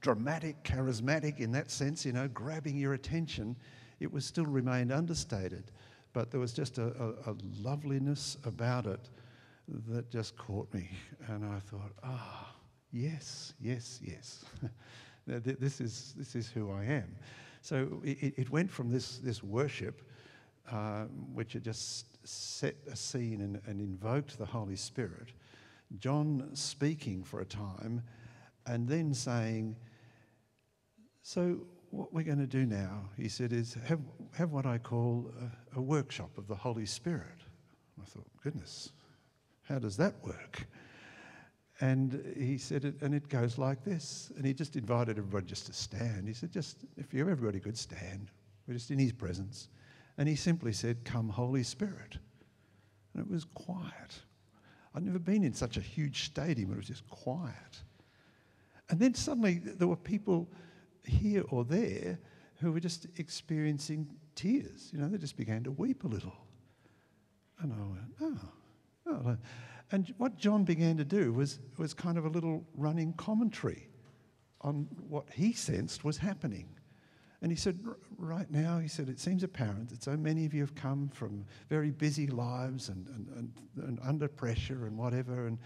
dramatic, 0.00 0.62
charismatic 0.62 1.40
in 1.40 1.50
that 1.52 1.70
sense, 1.70 2.06
you 2.06 2.12
know, 2.12 2.28
grabbing 2.28 2.76
your 2.76 2.94
attention. 2.94 3.56
It 4.00 4.10
was 4.10 4.24
still 4.24 4.46
remained 4.46 4.92
understated. 4.92 5.70
But 6.12 6.30
there 6.30 6.40
was 6.40 6.52
just 6.52 6.78
a, 6.78 6.86
a, 7.26 7.30
a 7.30 7.36
loveliness 7.60 8.36
about 8.44 8.86
it 8.86 9.08
that 9.88 10.10
just 10.10 10.36
caught 10.36 10.72
me. 10.72 10.90
And 11.28 11.44
I 11.44 11.58
thought, 11.58 11.92
ah, 12.04 12.51
yes, 12.92 13.54
yes, 13.60 14.00
yes. 14.02 14.44
this, 15.26 15.80
is, 15.80 16.14
this 16.16 16.34
is 16.34 16.48
who 16.48 16.70
I 16.70 16.84
am. 16.84 17.16
So 17.60 18.02
it, 18.04 18.34
it 18.36 18.50
went 18.50 18.70
from 18.70 18.90
this, 18.90 19.18
this 19.18 19.42
worship, 19.42 20.02
uh, 20.70 21.04
which 21.32 21.54
had 21.54 21.64
just 21.64 22.06
set 22.26 22.76
a 22.90 22.96
scene 22.96 23.40
and, 23.40 23.60
and 23.66 23.80
invoked 23.80 24.38
the 24.38 24.46
Holy 24.46 24.76
Spirit, 24.76 25.32
John 25.98 26.50
speaking 26.54 27.22
for 27.24 27.40
a 27.40 27.44
time, 27.44 28.02
and 28.66 28.88
then 28.88 29.12
saying, 29.14 29.76
So, 31.22 31.66
what 31.90 32.12
we're 32.12 32.24
going 32.24 32.38
to 32.38 32.46
do 32.46 32.64
now, 32.64 33.10
he 33.18 33.28
said, 33.28 33.52
is 33.52 33.76
have, 33.84 34.00
have 34.34 34.50
what 34.50 34.64
I 34.64 34.78
call 34.78 35.30
a, 35.74 35.78
a 35.78 35.82
workshop 35.82 36.38
of 36.38 36.46
the 36.46 36.54
Holy 36.54 36.86
Spirit. 36.86 37.44
I 38.00 38.06
thought, 38.06 38.26
goodness, 38.42 38.92
How 39.68 39.78
does 39.78 39.96
that 39.98 40.14
work? 40.24 40.66
And 41.82 42.32
he 42.38 42.58
said, 42.58 42.84
it, 42.84 43.02
and 43.02 43.12
it 43.12 43.28
goes 43.28 43.58
like 43.58 43.82
this. 43.82 44.30
And 44.36 44.46
he 44.46 44.54
just 44.54 44.76
invited 44.76 45.18
everybody 45.18 45.46
just 45.46 45.66
to 45.66 45.72
stand. 45.72 46.28
He 46.28 46.32
said, 46.32 46.52
just, 46.52 46.84
if 46.96 47.12
you 47.12 47.28
everybody 47.28 47.58
could 47.58 47.76
stand, 47.76 48.30
we're 48.68 48.74
just 48.74 48.92
in 48.92 49.00
his 49.00 49.10
presence. 49.10 49.66
And 50.16 50.28
he 50.28 50.36
simply 50.36 50.72
said, 50.72 51.04
Come, 51.04 51.28
Holy 51.28 51.64
Spirit. 51.64 52.18
And 53.12 53.26
it 53.26 53.28
was 53.28 53.44
quiet. 53.54 54.22
I'd 54.94 55.02
never 55.02 55.18
been 55.18 55.42
in 55.42 55.54
such 55.54 55.76
a 55.76 55.80
huge 55.80 56.26
stadium, 56.26 56.70
it 56.72 56.76
was 56.76 56.86
just 56.86 57.08
quiet. 57.10 57.82
And 58.88 59.00
then 59.00 59.14
suddenly 59.14 59.54
there 59.54 59.88
were 59.88 59.96
people 59.96 60.48
here 61.04 61.42
or 61.48 61.64
there 61.64 62.16
who 62.60 62.70
were 62.70 62.78
just 62.78 63.08
experiencing 63.16 64.06
tears. 64.36 64.90
You 64.92 65.00
know, 65.00 65.08
they 65.08 65.18
just 65.18 65.36
began 65.36 65.64
to 65.64 65.72
weep 65.72 66.04
a 66.04 66.08
little. 66.08 66.36
And 67.58 67.72
I 67.72 67.76
went, 67.76 68.02
oh, 68.20 68.48
oh. 69.08 69.36
And 69.92 70.12
what 70.16 70.38
John 70.38 70.64
began 70.64 70.96
to 70.96 71.04
do 71.04 71.32
was, 71.32 71.60
was 71.76 71.92
kind 71.92 72.16
of 72.16 72.24
a 72.24 72.28
little 72.28 72.64
running 72.76 73.12
commentary 73.12 73.88
on 74.62 74.88
what 75.08 75.26
he 75.34 75.52
sensed 75.52 76.02
was 76.02 76.16
happening. 76.16 76.66
And 77.42 77.50
he 77.50 77.56
said, 77.56 77.78
right 78.16 78.50
now, 78.50 78.78
he 78.78 78.88
said, 78.88 79.08
it 79.08 79.20
seems 79.20 79.42
apparent 79.42 79.90
that 79.90 80.02
so 80.02 80.16
many 80.16 80.46
of 80.46 80.54
you 80.54 80.60
have 80.60 80.74
come 80.74 81.10
from 81.12 81.44
very 81.68 81.90
busy 81.90 82.28
lives 82.28 82.88
and, 82.88 83.06
and, 83.08 83.28
and, 83.36 83.52
and 83.84 83.98
under 84.02 84.28
pressure 84.28 84.86
and 84.86 84.96
whatever. 84.96 85.48
And 85.48 85.58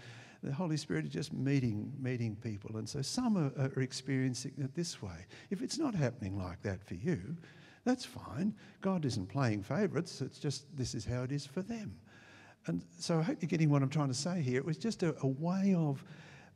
the 0.43 0.51
Holy 0.51 0.75
Spirit 0.75 1.05
is 1.05 1.11
just 1.11 1.33
meeting, 1.33 1.93
meeting 1.99 2.35
people. 2.35 2.77
And 2.77 2.89
so 2.89 3.01
some 3.01 3.37
are, 3.37 3.51
are 3.61 3.81
experiencing 3.81 4.53
it 4.57 4.73
this 4.75 5.01
way. 5.01 5.25
If 5.51 5.61
it's 5.61 5.77
not 5.77 5.93
happening 5.93 6.37
like 6.37 6.61
that 6.63 6.83
for 6.83 6.95
you, 6.95 7.37
that's 7.85 8.03
fine. 8.03 8.53
God 8.81 9.05
isn't 9.05 9.29
playing 9.29 9.63
favourites. 9.63 10.19
It's 10.19 10.39
just 10.39 10.75
this 10.75 10.95
is 10.95 11.05
how 11.05 11.23
it 11.23 11.31
is 11.31 11.45
for 11.45 11.61
them. 11.61 11.95
And 12.67 12.83
so 12.99 13.19
I 13.19 13.23
hope 13.23 13.37
you're 13.41 13.47
getting 13.47 13.69
what 13.69 13.81
I'm 13.81 13.89
trying 13.89 14.09
to 14.09 14.13
say 14.13 14.41
here. 14.41 14.57
It 14.57 14.65
was 14.65 14.77
just 14.77 15.01
a, 15.01 15.15
a 15.21 15.27
way 15.27 15.73
of 15.77 16.03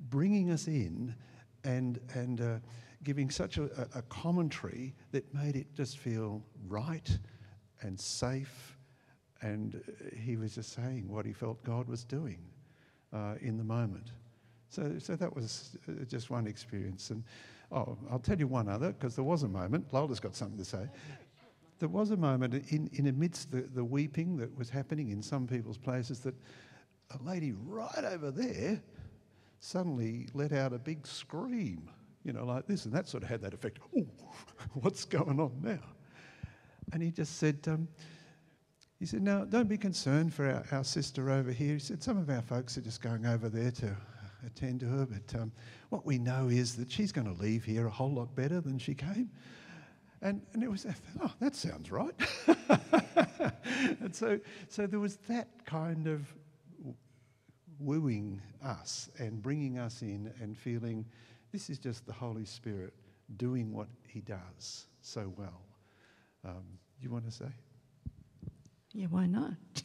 bringing 0.09 0.51
us 0.51 0.67
in 0.67 1.15
and, 1.63 1.99
and 2.13 2.41
uh, 2.41 2.55
giving 3.03 3.29
such 3.29 3.57
a, 3.57 3.69
a, 3.95 4.01
commentary 4.03 4.93
that 5.11 5.33
made 5.33 5.55
it 5.55 5.73
just 5.73 5.97
feel 5.97 6.43
right 6.67 7.17
and 7.81 7.99
safe. 7.99 8.77
And 9.41 9.75
uh, 9.75 10.15
he 10.15 10.37
was 10.37 10.55
just 10.55 10.73
saying 10.73 11.07
what 11.07 11.25
he 11.25 11.33
felt 11.33 11.63
God 11.63 11.87
was 11.87 12.03
doing 12.03 12.39
uh, 13.13 13.35
in 13.41 13.57
the 13.57 13.63
moment. 13.63 14.11
So, 14.69 14.95
so 14.99 15.15
that 15.15 15.33
was 15.33 15.77
uh, 15.87 16.03
just 16.05 16.29
one 16.29 16.45
experience. 16.45 17.09
And 17.09 17.23
oh, 17.71 17.97
I'll 18.09 18.19
tell 18.19 18.37
you 18.37 18.47
one 18.47 18.67
other, 18.67 18.91
because 18.91 19.15
there 19.15 19.23
was 19.23 19.43
a 19.43 19.47
moment. 19.47 19.93
Lola's 19.93 20.19
got 20.19 20.35
something 20.35 20.57
to 20.57 20.65
say. 20.65 20.89
There 21.81 21.89
was 21.89 22.11
a 22.11 22.17
moment 22.17 22.53
in, 22.71 22.89
in 22.93 23.07
amidst 23.07 23.51
the, 23.51 23.61
the 23.61 23.83
weeping 23.83 24.37
that 24.37 24.57
was 24.57 24.69
happening 24.69 25.09
in 25.09 25.21
some 25.21 25.45
people's 25.47 25.77
places 25.77 26.19
that 26.21 26.35
a 27.09 27.21
lady 27.23 27.51
right 27.51 28.05
over 28.05 28.31
there 28.31 28.81
suddenly 29.59 30.29
let 30.33 30.53
out 30.53 30.71
a 30.71 30.79
big 30.79 31.05
scream 31.05 31.89
you 32.23 32.33
know, 32.33 32.45
like 32.45 32.67
this. 32.67 32.85
And 32.85 32.93
that 32.93 33.07
sort 33.07 33.23
of 33.23 33.29
had 33.29 33.41
that 33.41 33.53
effect. 33.53 33.79
Oh, 33.97 34.05
what's 34.73 35.05
going 35.05 35.39
on 35.39 35.51
now? 35.61 35.79
And 36.93 37.01
he 37.01 37.11
just 37.11 37.37
said, 37.37 37.59
um, 37.67 37.87
he 38.99 39.05
said, 39.05 39.21
now 39.21 39.43
don't 39.43 39.67
be 39.67 39.77
concerned 39.77 40.33
for 40.33 40.47
our, 40.47 40.63
our, 40.71 40.83
sister 40.83 41.29
over 41.29 41.51
here. 41.51 41.73
He 41.73 41.79
said, 41.79 42.03
some 42.03 42.17
of 42.17 42.29
our 42.29 42.41
folks 42.41 42.77
are 42.77 42.81
just 42.81 43.01
going 43.01 43.25
over 43.25 43.49
there 43.49 43.71
to 43.71 43.95
attend 44.45 44.81
to 44.81 44.85
her, 44.87 45.05
but 45.05 45.39
um, 45.39 45.51
what 45.89 46.05
we 46.05 46.17
know 46.17 46.47
is 46.47 46.75
that 46.75 46.91
she's 46.91 47.11
going 47.11 47.33
to 47.33 47.41
leave 47.41 47.63
here 47.63 47.87
a 47.87 47.89
whole 47.89 48.11
lot 48.11 48.35
better 48.35 48.61
than 48.61 48.77
she 48.77 48.93
came. 48.93 49.29
And, 50.21 50.41
and 50.53 50.63
it 50.63 50.69
was, 50.69 50.85
oh, 51.21 51.31
that 51.39 51.55
sounds 51.55 51.91
right. 51.91 52.13
and 53.99 54.15
so, 54.15 54.39
so 54.67 54.85
there 54.85 54.99
was 54.99 55.17
that 55.27 55.65
kind 55.65 56.07
of 56.07 56.31
wooing 57.79 58.39
us 58.63 59.09
and 59.17 59.41
bringing 59.41 59.79
us 59.79 60.03
in 60.03 60.31
and 60.39 60.55
feeling 60.55 61.05
this 61.51 61.69
is 61.69 61.79
just 61.79 62.05
the 62.05 62.13
Holy 62.13 62.45
Spirit 62.45 62.93
doing 63.37 63.73
what 63.73 63.87
he 64.07 64.21
does 64.21 64.85
so 65.01 65.33
well. 65.35 65.61
Um, 66.45 66.63
you 66.99 67.09
want 67.09 67.25
to 67.25 67.31
say? 67.31 67.49
Yeah, 68.93 69.07
why 69.07 69.25
not? 69.25 69.53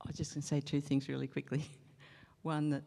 I 0.00 0.08
was 0.08 0.16
just 0.16 0.34
going 0.34 0.42
to 0.42 0.48
say 0.48 0.60
two 0.60 0.80
things 0.80 1.08
really 1.08 1.26
quickly. 1.26 1.64
One, 2.42 2.70
that 2.70 2.82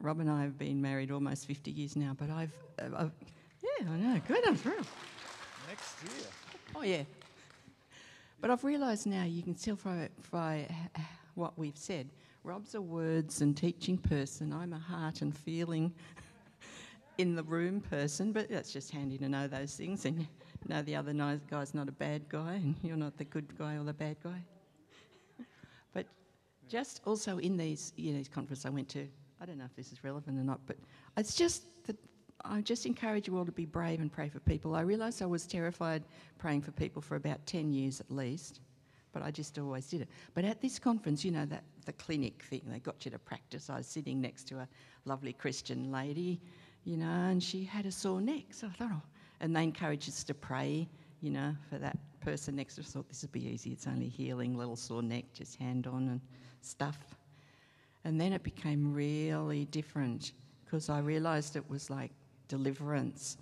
Rob 0.00 0.20
and 0.20 0.28
I 0.30 0.42
have 0.42 0.58
been 0.58 0.82
married 0.82 1.10
almost 1.10 1.46
50 1.46 1.70
years 1.70 1.96
now, 1.96 2.14
but 2.18 2.28
I've, 2.28 2.54
I've 2.96 3.12
yeah, 3.62 3.90
I 3.90 3.96
know, 3.96 4.20
good, 4.26 4.46
I'm 4.46 4.56
through. 4.56 4.82
Next 5.68 6.02
year. 6.02 6.28
Oh, 6.74 6.82
yeah. 6.82 7.02
But 8.40 8.50
I've 8.50 8.64
realised 8.64 9.06
now 9.06 9.24
you 9.24 9.42
can 9.42 9.54
tell 9.54 9.76
by, 9.76 10.08
by 10.30 10.66
what 11.34 11.56
we've 11.56 11.76
said 11.76 12.08
Rob's 12.44 12.74
a 12.74 12.82
words 12.82 13.40
and 13.40 13.56
teaching 13.56 13.96
person. 13.96 14.52
I'm 14.52 14.72
a 14.72 14.78
heart 14.78 15.22
and 15.22 15.36
feeling 15.36 15.92
in 17.18 17.36
the 17.36 17.44
room 17.44 17.80
person, 17.80 18.32
but 18.32 18.50
that's 18.50 18.72
just 18.72 18.90
handy 18.90 19.16
to 19.18 19.28
know 19.28 19.46
those 19.46 19.76
things 19.76 20.04
and 20.06 20.26
know 20.68 20.82
the 20.82 20.96
other 20.96 21.12
nice 21.12 21.38
guy's 21.48 21.72
not 21.72 21.88
a 21.88 21.92
bad 21.92 22.28
guy 22.28 22.54
and 22.54 22.74
you're 22.82 22.96
not 22.96 23.16
the 23.16 23.24
good 23.24 23.56
guy 23.56 23.76
or 23.76 23.84
the 23.84 23.92
bad 23.92 24.16
guy. 24.24 24.42
but 25.92 26.06
just 26.68 27.00
also 27.04 27.38
in 27.38 27.56
these, 27.56 27.92
you 27.96 28.10
know, 28.10 28.18
these 28.18 28.28
conferences 28.28 28.66
I 28.66 28.70
went 28.70 28.88
to, 28.90 29.06
I 29.40 29.46
don't 29.46 29.58
know 29.58 29.64
if 29.64 29.76
this 29.76 29.92
is 29.92 30.02
relevant 30.02 30.36
or 30.36 30.44
not, 30.44 30.60
but 30.66 30.76
it's 31.16 31.36
just 31.36 31.62
that 31.86 31.96
I 32.44 32.60
just 32.60 32.86
encourage 32.86 33.28
you 33.28 33.38
all 33.38 33.46
to 33.46 33.52
be 33.52 33.66
brave 33.66 34.00
and 34.00 34.12
pray 34.12 34.28
for 34.28 34.40
people. 34.40 34.74
I 34.74 34.80
realised 34.80 35.22
I 35.22 35.26
was 35.26 35.46
terrified 35.46 36.02
praying 36.38 36.62
for 36.62 36.72
people 36.72 37.00
for 37.00 37.16
about 37.16 37.44
10 37.46 37.72
years 37.72 38.00
at 38.00 38.10
least 38.10 38.60
but 39.12 39.22
I 39.22 39.30
just 39.30 39.58
always 39.58 39.86
did 39.86 40.02
it. 40.02 40.08
But 40.34 40.44
at 40.44 40.60
this 40.60 40.78
conference, 40.78 41.24
you 41.24 41.30
know, 41.30 41.44
that 41.46 41.62
the 41.84 41.92
clinic 41.92 42.42
thing, 42.42 42.62
they 42.66 42.78
got 42.78 43.04
you 43.04 43.10
to 43.10 43.18
practice. 43.18 43.68
I 43.70 43.78
was 43.78 43.86
sitting 43.86 44.20
next 44.20 44.44
to 44.48 44.58
a 44.58 44.68
lovely 45.04 45.32
Christian 45.32 45.92
lady, 45.92 46.40
you 46.84 46.96
know, 46.96 47.06
and 47.06 47.42
she 47.42 47.64
had 47.64 47.86
a 47.86 47.92
sore 47.92 48.20
neck. 48.20 48.44
So 48.50 48.68
I 48.68 48.70
thought, 48.70 48.88
oh, 48.92 49.02
and 49.40 49.54
they 49.54 49.62
encouraged 49.62 50.08
us 50.08 50.24
to 50.24 50.34
pray, 50.34 50.88
you 51.20 51.30
know, 51.30 51.54
for 51.68 51.78
that 51.78 51.98
person 52.20 52.56
next 52.56 52.76
to 52.76 52.80
us. 52.80 52.90
I 52.90 52.92
thought 52.94 53.08
this 53.08 53.22
would 53.22 53.32
be 53.32 53.46
easy. 53.46 53.70
It's 53.72 53.86
only 53.86 54.08
healing, 54.08 54.56
little 54.56 54.76
sore 54.76 55.02
neck, 55.02 55.24
just 55.34 55.56
hand 55.56 55.86
on 55.86 56.08
and 56.08 56.20
stuff. 56.62 56.98
And 58.04 58.20
then 58.20 58.32
it 58.32 58.42
became 58.42 58.92
really 58.92 59.66
different 59.66 60.32
because 60.64 60.88
I 60.88 61.00
realised 61.00 61.54
it 61.56 61.68
was 61.68 61.90
like 61.90 62.10
deliverance, 62.52 63.38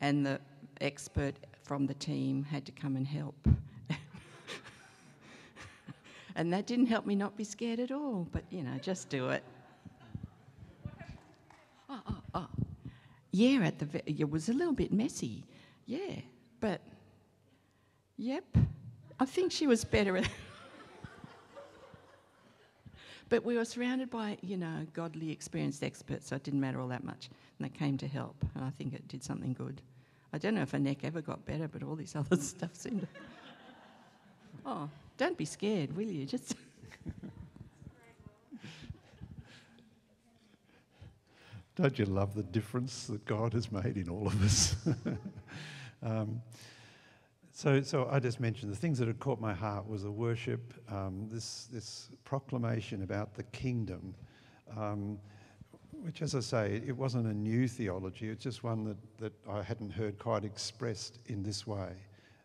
and 0.00 0.24
the 0.24 0.40
expert 0.80 1.34
from 1.62 1.86
the 1.86 1.92
team 1.92 2.42
had 2.42 2.64
to 2.64 2.72
come 2.72 2.96
and 2.96 3.06
help. 3.06 3.36
And 6.38 6.52
that 6.52 6.66
didn't 6.66 6.86
help 6.86 7.06
me 7.06 7.14
not 7.14 7.34
be 7.34 7.44
scared 7.44 7.80
at 7.80 7.90
all, 7.90 8.28
but 8.30 8.44
you 8.50 8.62
know, 8.62 8.76
just 8.82 9.08
do 9.08 9.30
it. 9.30 9.42
Oh, 11.88 12.02
oh, 12.10 12.22
oh. 12.34 12.48
Yeah, 13.30 13.60
at 13.64 13.78
the 13.78 13.88
it 14.04 14.30
was 14.30 14.50
a 14.50 14.52
little 14.52 14.74
bit 14.74 14.92
messy. 14.92 15.44
Yeah, 15.86 16.20
but 16.60 16.82
yep, 18.18 18.44
I 19.18 19.24
think 19.24 19.50
she 19.50 19.66
was 19.66 19.82
better 19.82 20.18
at. 20.18 20.28
But 23.28 23.44
we 23.44 23.56
were 23.56 23.64
surrounded 23.64 24.10
by, 24.10 24.38
you 24.42 24.56
know, 24.56 24.86
godly, 24.92 25.30
experienced 25.30 25.82
experts, 25.82 26.28
so 26.28 26.36
it 26.36 26.44
didn't 26.44 26.60
matter 26.60 26.80
all 26.80 26.88
that 26.88 27.04
much. 27.04 27.28
And 27.58 27.68
they 27.68 27.76
came 27.76 27.98
to 27.98 28.06
help, 28.06 28.36
and 28.54 28.64
I 28.64 28.70
think 28.70 28.94
it 28.94 29.08
did 29.08 29.24
something 29.24 29.52
good. 29.52 29.82
I 30.32 30.38
don't 30.38 30.54
know 30.54 30.62
if 30.62 30.70
her 30.72 30.78
neck 30.78 30.98
ever 31.02 31.20
got 31.20 31.44
better, 31.44 31.68
but 31.68 31.82
all 31.82 31.96
this 31.96 32.14
other 32.16 32.36
stuff 32.36 32.74
seemed 32.74 33.02
to. 33.02 33.08
Oh, 34.68 34.88
don't 35.16 35.38
be 35.38 35.44
scared, 35.44 35.96
will 35.96 36.08
you? 36.08 36.26
Just. 36.26 36.56
Don't 41.76 41.96
you 41.98 42.06
love 42.06 42.34
the 42.34 42.42
difference 42.42 43.06
that 43.06 43.24
God 43.26 43.52
has 43.52 43.70
made 43.70 43.96
in 43.96 44.08
all 44.08 44.26
of 44.26 44.42
us? 44.42 44.74
um, 46.02 46.42
so, 47.56 47.80
so 47.80 48.06
I 48.12 48.20
just 48.20 48.38
mentioned 48.38 48.70
the 48.70 48.76
things 48.76 48.98
that 48.98 49.08
had 49.08 49.18
caught 49.18 49.40
my 49.40 49.54
heart 49.54 49.88
was 49.88 50.02
the 50.02 50.10
worship, 50.10 50.74
um, 50.92 51.26
this, 51.30 51.70
this 51.72 52.10
proclamation 52.22 53.02
about 53.02 53.32
the 53.32 53.44
kingdom, 53.44 54.14
um, 54.76 55.18
which, 56.02 56.20
as 56.20 56.34
I 56.34 56.40
say, 56.40 56.82
it 56.86 56.94
wasn't 56.94 57.26
a 57.26 57.32
new 57.32 57.66
theology. 57.66 58.28
It's 58.28 58.44
just 58.44 58.62
one 58.62 58.84
that, 58.84 58.98
that 59.16 59.32
I 59.50 59.62
hadn't 59.62 59.90
heard 59.90 60.18
quite 60.18 60.44
expressed 60.44 61.18
in 61.28 61.42
this 61.42 61.66
way 61.66 61.92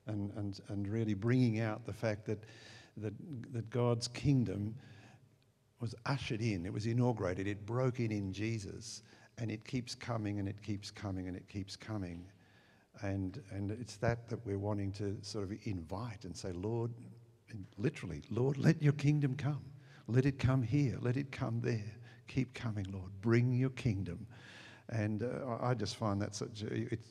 and, 0.07 0.31
and, 0.37 0.61
and 0.69 0.87
really 0.87 1.13
bringing 1.13 1.59
out 1.59 1.85
the 1.85 1.91
fact 1.91 2.25
that, 2.27 2.45
that, 2.95 3.13
that 3.51 3.69
God's 3.69 4.07
kingdom 4.07 4.73
was 5.81 5.93
ushered 6.05 6.39
in, 6.39 6.65
it 6.65 6.71
was 6.71 6.85
inaugurated, 6.85 7.47
it 7.47 7.65
broke 7.65 7.99
in 7.99 8.13
in 8.13 8.31
Jesus, 8.31 9.03
and 9.39 9.51
it 9.51 9.65
keeps 9.65 9.93
coming 9.93 10.39
and 10.39 10.47
it 10.47 10.61
keeps 10.61 10.89
coming 10.89 11.27
and 11.27 11.35
it 11.35 11.49
keeps 11.49 11.75
coming. 11.75 12.23
And, 13.03 13.41
and 13.51 13.71
it's 13.71 13.97
that 13.97 14.29
that 14.29 14.45
we're 14.45 14.59
wanting 14.59 14.91
to 14.93 15.17
sort 15.21 15.45
of 15.45 15.57
invite 15.63 16.23
and 16.25 16.35
say, 16.35 16.51
Lord, 16.51 16.91
literally, 17.77 18.21
Lord, 18.29 18.57
let 18.57 18.81
your 18.81 18.93
kingdom 18.93 19.35
come. 19.35 19.63
Let 20.07 20.25
it 20.25 20.39
come 20.39 20.61
here. 20.61 20.97
Let 20.99 21.17
it 21.17 21.31
come 21.31 21.61
there. 21.61 21.95
Keep 22.27 22.53
coming, 22.53 22.85
Lord. 22.91 23.11
Bring 23.21 23.53
your 23.53 23.71
kingdom. 23.71 24.27
And 24.89 25.23
uh, 25.23 25.57
I 25.61 25.73
just 25.73 25.95
find 25.95 26.21
that 26.21 26.35
such 26.35 26.63
a, 26.63 26.93
it's 26.93 27.07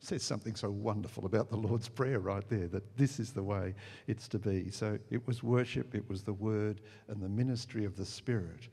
says 0.00 0.22
something 0.22 0.54
so 0.54 0.70
wonderful 0.70 1.26
about 1.26 1.50
the 1.50 1.56
Lord's 1.56 1.88
Prayer 1.88 2.20
right 2.20 2.48
there 2.48 2.68
that 2.68 2.96
this 2.96 3.18
is 3.18 3.32
the 3.32 3.42
way 3.42 3.74
it's 4.06 4.28
to 4.28 4.38
be. 4.38 4.70
So 4.70 4.98
it 5.10 5.26
was 5.26 5.42
worship, 5.42 5.94
it 5.94 6.08
was 6.08 6.22
the 6.22 6.32
word, 6.32 6.80
and 7.08 7.20
the 7.20 7.28
ministry 7.28 7.84
of 7.84 7.96
the 7.96 8.04
Spirit. 8.04 8.68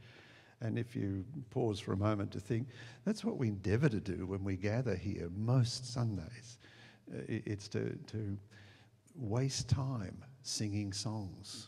And 0.61 0.79
if 0.79 0.95
you 0.95 1.25
pause 1.49 1.79
for 1.79 1.93
a 1.93 1.97
moment 1.97 2.31
to 2.31 2.39
think, 2.39 2.67
that's 3.03 3.23
what 3.23 3.37
we 3.37 3.49
endeavour 3.49 3.89
to 3.89 3.99
do 3.99 4.25
when 4.25 4.43
we 4.43 4.55
gather 4.55 4.95
here 4.95 5.29
most 5.35 5.93
Sundays. 5.93 6.57
Uh, 7.13 7.21
it's 7.27 7.67
to, 7.69 7.97
to 8.07 8.37
waste 9.15 9.69
time 9.69 10.23
singing 10.41 10.93
songs. 10.93 11.67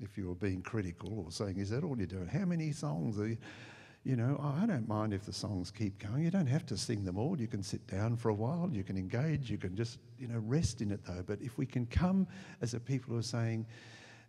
If 0.00 0.18
you 0.18 0.28
were 0.28 0.34
being 0.34 0.60
critical 0.60 1.20
or 1.24 1.30
saying, 1.30 1.58
is 1.58 1.70
that 1.70 1.84
all 1.84 1.96
you're 1.96 2.06
doing? 2.06 2.26
How 2.26 2.44
many 2.44 2.72
songs 2.72 3.18
are 3.18 3.28
you? 3.28 3.38
You 4.02 4.16
know, 4.16 4.38
I 4.60 4.66
don't 4.66 4.86
mind 4.86 5.14
if 5.14 5.24
the 5.24 5.32
songs 5.32 5.70
keep 5.70 5.98
going. 5.98 6.24
You 6.24 6.30
don't 6.30 6.46
have 6.46 6.66
to 6.66 6.76
sing 6.76 7.04
them 7.04 7.16
all. 7.16 7.40
You 7.40 7.46
can 7.46 7.62
sit 7.62 7.86
down 7.86 8.18
for 8.18 8.28
a 8.28 8.34
while. 8.34 8.68
You 8.70 8.84
can 8.84 8.98
engage. 8.98 9.50
You 9.50 9.56
can 9.56 9.74
just, 9.74 9.98
you 10.18 10.28
know, 10.28 10.42
rest 10.44 10.82
in 10.82 10.90
it 10.90 11.00
though. 11.06 11.22
But 11.26 11.40
if 11.40 11.56
we 11.56 11.64
can 11.64 11.86
come 11.86 12.26
as 12.60 12.74
a 12.74 12.80
people 12.80 13.14
who 13.14 13.20
are 13.20 13.22
saying, 13.22 13.66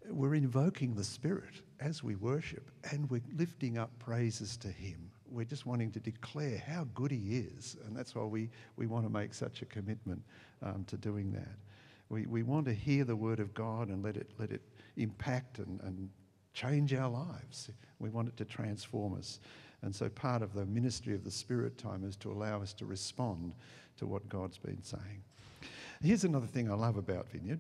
we're 0.10 0.36
invoking 0.36 0.96
the 0.96 1.04
Spirit 1.04 1.62
as 1.80 2.04
we 2.04 2.16
worship 2.16 2.70
and 2.92 3.10
we're 3.10 3.22
lifting 3.38 3.78
up 3.78 3.92
praises 4.00 4.58
to 4.58 4.68
Him. 4.68 5.10
We're 5.30 5.46
just 5.46 5.66
wanting 5.66 5.92
to 5.92 6.00
declare 6.00 6.62
how 6.66 6.88
good 6.94 7.12
He 7.12 7.38
is. 7.38 7.78
And 7.86 7.96
that's 7.96 8.16
why 8.16 8.24
we, 8.24 8.50
we 8.78 8.88
want 8.88 9.06
to 9.06 9.12
make 9.12 9.34
such 9.34 9.62
a 9.62 9.66
commitment 9.66 10.22
um, 10.64 10.86
to 10.88 10.98
doing 10.98 11.32
that. 11.34 11.56
We, 12.10 12.26
we 12.28 12.44
want 12.44 12.66
to 12.68 12.74
hear 12.74 13.04
the 13.04 13.16
Word 13.16 13.40
of 13.40 13.54
God 13.54 13.90
and 13.90 14.04
let 14.04 14.16
it, 14.18 14.32
let 14.38 14.52
it 14.52 14.62
impact 14.98 15.60
and, 15.60 15.80
and 15.82 16.10
change 16.54 16.94
our 16.94 17.10
lives. 17.10 17.70
We 18.00 18.10
want 18.10 18.28
it 18.28 18.38
to 18.38 18.46
transform 18.46 19.16
us. 19.16 19.40
And 19.82 19.94
so 19.94 20.10
part 20.10 20.42
of 20.42 20.54
the 20.54 20.66
ministry 20.66 21.14
of 21.14 21.24
the 21.24 21.32
Spirit 21.32 21.78
time 21.78 22.04
is 22.04 22.16
to 22.18 22.32
allow 22.32 22.62
us 22.62 22.74
to 22.74 22.86
respond 22.86 23.54
to 23.98 24.08
what 24.08 24.28
God's 24.30 24.58
been 24.58 24.84
saying. 24.84 25.24
Here's 26.02 26.24
another 26.24 26.48
thing 26.48 26.70
I 26.70 26.76
love 26.76 26.98
about 26.98 27.30
Vineyard. 27.30 27.60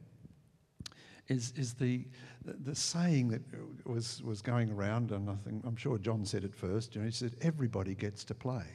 Is, 1.27 1.53
is 1.55 1.73
the, 1.73 2.05
the 2.43 2.75
saying 2.75 3.29
that 3.29 3.41
was, 3.85 4.21
was 4.23 4.41
going 4.41 4.71
around, 4.71 5.11
and 5.11 5.29
I 5.29 5.35
think, 5.43 5.65
I'm 5.65 5.75
sure 5.75 5.97
John 5.97 6.23
said 6.23 6.43
it 6.43 6.53
first, 6.53 6.93
you 6.93 7.01
know, 7.01 7.07
he 7.07 7.11
said, 7.11 7.35
everybody 7.41 7.95
gets 7.95 8.23
to 8.25 8.35
play. 8.35 8.65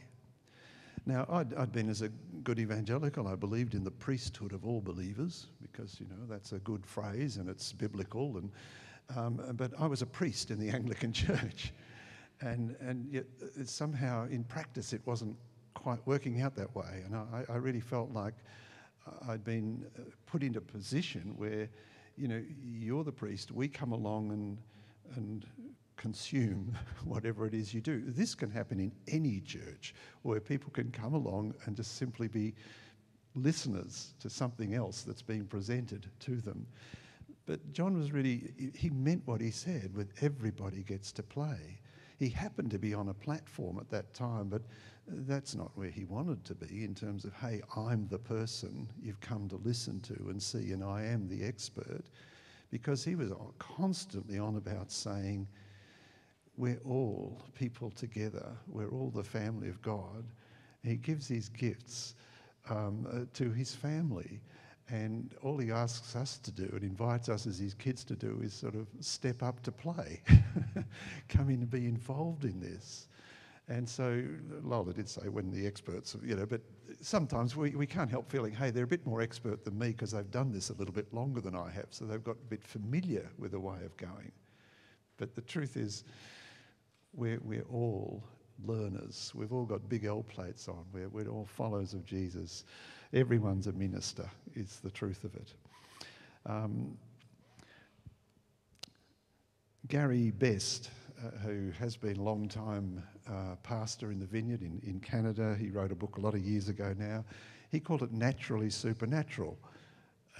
Now, 1.06 1.26
I'd, 1.30 1.54
I'd, 1.54 1.72
been 1.72 1.88
as 1.88 2.02
a 2.02 2.08
good 2.42 2.58
evangelical, 2.58 3.26
I 3.28 3.34
believed 3.34 3.74
in 3.74 3.84
the 3.84 3.90
priesthood 3.90 4.52
of 4.52 4.66
all 4.66 4.80
believers 4.80 5.46
because, 5.62 5.98
you 5.98 6.06
know, 6.06 6.26
that's 6.28 6.52
a 6.52 6.58
good 6.58 6.84
phrase 6.84 7.36
and 7.36 7.48
it's 7.48 7.72
biblical. 7.72 8.36
And, 8.36 8.50
um, 9.16 9.40
but 9.54 9.72
I 9.78 9.86
was 9.86 10.02
a 10.02 10.06
priest 10.06 10.50
in 10.50 10.58
the 10.58 10.68
Anglican 10.74 11.12
Church. 11.12 11.72
And, 12.42 12.76
and 12.80 13.06
yet, 13.10 13.24
uh, 13.42 13.64
somehow 13.64 14.26
in 14.28 14.44
practice, 14.44 14.92
it 14.92 15.00
wasn't 15.04 15.36
quite 15.74 15.98
working 16.06 16.40
out 16.42 16.54
that 16.56 16.74
way. 16.74 17.02
And 17.04 17.14
I, 17.14 17.44
I 17.48 17.56
really 17.56 17.80
felt 17.80 18.10
like 18.12 18.34
I'd 19.28 19.44
been 19.44 19.84
uh, 19.98 20.02
put 20.26 20.42
into 20.42 20.58
a 20.58 20.62
position 20.62 21.34
where, 21.36 21.68
you 22.20 22.28
know, 22.28 22.42
you're 22.62 23.02
the 23.02 23.12
priest, 23.12 23.50
we 23.50 23.66
come 23.66 23.92
along 23.92 24.30
and, 24.30 24.58
and 25.16 25.46
consume 25.96 26.76
whatever 27.04 27.46
it 27.46 27.54
is 27.54 27.72
you 27.72 27.80
do. 27.80 28.02
This 28.06 28.34
can 28.34 28.50
happen 28.50 28.78
in 28.78 28.92
any 29.08 29.40
church 29.40 29.94
where 30.22 30.38
people 30.38 30.70
can 30.70 30.90
come 30.90 31.14
along 31.14 31.54
and 31.64 31.74
just 31.74 31.96
simply 31.96 32.28
be 32.28 32.54
listeners 33.34 34.12
to 34.20 34.28
something 34.28 34.74
else 34.74 35.02
that's 35.02 35.22
being 35.22 35.46
presented 35.46 36.06
to 36.20 36.36
them. 36.36 36.66
But 37.46 37.72
John 37.72 37.96
was 37.96 38.12
really, 38.12 38.52
he 38.74 38.90
meant 38.90 39.22
what 39.24 39.40
he 39.40 39.50
said 39.50 39.94
with 39.96 40.12
everybody 40.20 40.82
gets 40.82 41.12
to 41.12 41.22
play. 41.22 41.80
He 42.20 42.28
happened 42.28 42.70
to 42.72 42.78
be 42.78 42.92
on 42.92 43.08
a 43.08 43.14
platform 43.14 43.78
at 43.80 43.88
that 43.88 44.12
time, 44.12 44.50
but 44.50 44.60
that's 45.08 45.54
not 45.54 45.70
where 45.74 45.88
he 45.88 46.04
wanted 46.04 46.44
to 46.44 46.54
be 46.54 46.84
in 46.84 46.94
terms 46.94 47.24
of, 47.24 47.32
hey, 47.32 47.62
I'm 47.74 48.06
the 48.08 48.18
person 48.18 48.86
you've 49.02 49.22
come 49.22 49.48
to 49.48 49.56
listen 49.56 50.00
to 50.02 50.28
and 50.28 50.40
see, 50.40 50.72
and 50.72 50.84
I 50.84 51.02
am 51.02 51.28
the 51.28 51.42
expert. 51.42 52.04
Because 52.70 53.02
he 53.02 53.14
was 53.14 53.32
constantly 53.58 54.38
on 54.38 54.56
about 54.56 54.92
saying, 54.92 55.48
we're 56.58 56.82
all 56.84 57.40
people 57.54 57.90
together, 57.90 58.52
we're 58.68 58.90
all 58.90 59.10
the 59.10 59.24
family 59.24 59.70
of 59.70 59.80
God. 59.80 60.24
He 60.84 60.96
gives 60.96 61.26
his 61.26 61.48
gifts 61.48 62.16
um, 62.68 63.06
uh, 63.10 63.20
to 63.32 63.50
his 63.50 63.74
family. 63.74 64.42
And 64.92 65.34
all 65.42 65.56
he 65.58 65.70
asks 65.70 66.16
us 66.16 66.38
to 66.38 66.50
do 66.50 66.68
and 66.72 66.82
invites 66.82 67.28
us 67.28 67.46
as 67.46 67.58
his 67.58 67.74
kids 67.74 68.02
to 68.04 68.16
do 68.16 68.40
is 68.42 68.52
sort 68.52 68.74
of 68.74 68.88
step 68.98 69.42
up 69.42 69.62
to 69.62 69.72
play, 69.72 70.20
come 71.28 71.48
in 71.48 71.60
and 71.60 71.70
be 71.70 71.86
involved 71.86 72.44
in 72.44 72.60
this. 72.60 73.06
And 73.68 73.88
so 73.88 74.20
Lola 74.64 74.92
did 74.92 75.08
say 75.08 75.28
when 75.28 75.52
the 75.52 75.64
experts, 75.64 76.16
you 76.24 76.34
know, 76.34 76.44
but 76.44 76.60
sometimes 77.00 77.54
we, 77.54 77.70
we 77.70 77.86
can't 77.86 78.10
help 78.10 78.28
feeling, 78.28 78.52
hey, 78.52 78.70
they're 78.70 78.82
a 78.82 78.88
bit 78.88 79.06
more 79.06 79.20
expert 79.20 79.64
than 79.64 79.78
me 79.78 79.88
because 79.88 80.10
they've 80.10 80.30
done 80.32 80.50
this 80.50 80.70
a 80.70 80.72
little 80.72 80.92
bit 80.92 81.14
longer 81.14 81.40
than 81.40 81.54
I 81.54 81.70
have. 81.70 81.86
So 81.90 82.04
they've 82.04 82.24
got 82.24 82.32
a 82.32 82.48
bit 82.48 82.64
familiar 82.64 83.30
with 83.38 83.52
the 83.52 83.60
way 83.60 83.78
of 83.84 83.96
going. 83.96 84.32
But 85.18 85.36
the 85.36 85.42
truth 85.42 85.76
is, 85.76 86.02
we're, 87.12 87.38
we're 87.44 87.66
all 87.70 88.24
learners. 88.64 89.32
We've 89.36 89.52
all 89.52 89.66
got 89.66 89.88
big 89.88 90.04
L 90.04 90.24
plates 90.24 90.66
on. 90.66 90.84
We're, 90.92 91.08
we're 91.08 91.28
all 91.28 91.46
followers 91.46 91.94
of 91.94 92.04
Jesus. 92.04 92.64
Everyone's 93.12 93.66
a 93.66 93.72
minister, 93.72 94.30
is 94.54 94.78
the 94.84 94.90
truth 94.90 95.24
of 95.24 95.34
it. 95.34 95.52
Um, 96.46 96.96
Gary 99.88 100.30
Best, 100.30 100.90
uh, 101.18 101.30
who 101.38 101.72
has 101.72 101.96
been 101.96 102.18
a 102.18 102.22
long 102.22 102.48
time 102.48 103.02
uh, 103.28 103.56
pastor 103.64 104.12
in 104.12 104.20
the 104.20 104.26
vineyard 104.26 104.62
in, 104.62 104.80
in 104.84 105.00
Canada, 105.00 105.56
he 105.58 105.70
wrote 105.70 105.90
a 105.90 105.96
book 105.96 106.18
a 106.18 106.20
lot 106.20 106.34
of 106.34 106.40
years 106.40 106.68
ago 106.68 106.94
now. 106.96 107.24
He 107.70 107.80
called 107.80 108.02
it 108.02 108.12
Naturally 108.12 108.70
Supernatural. 108.70 109.58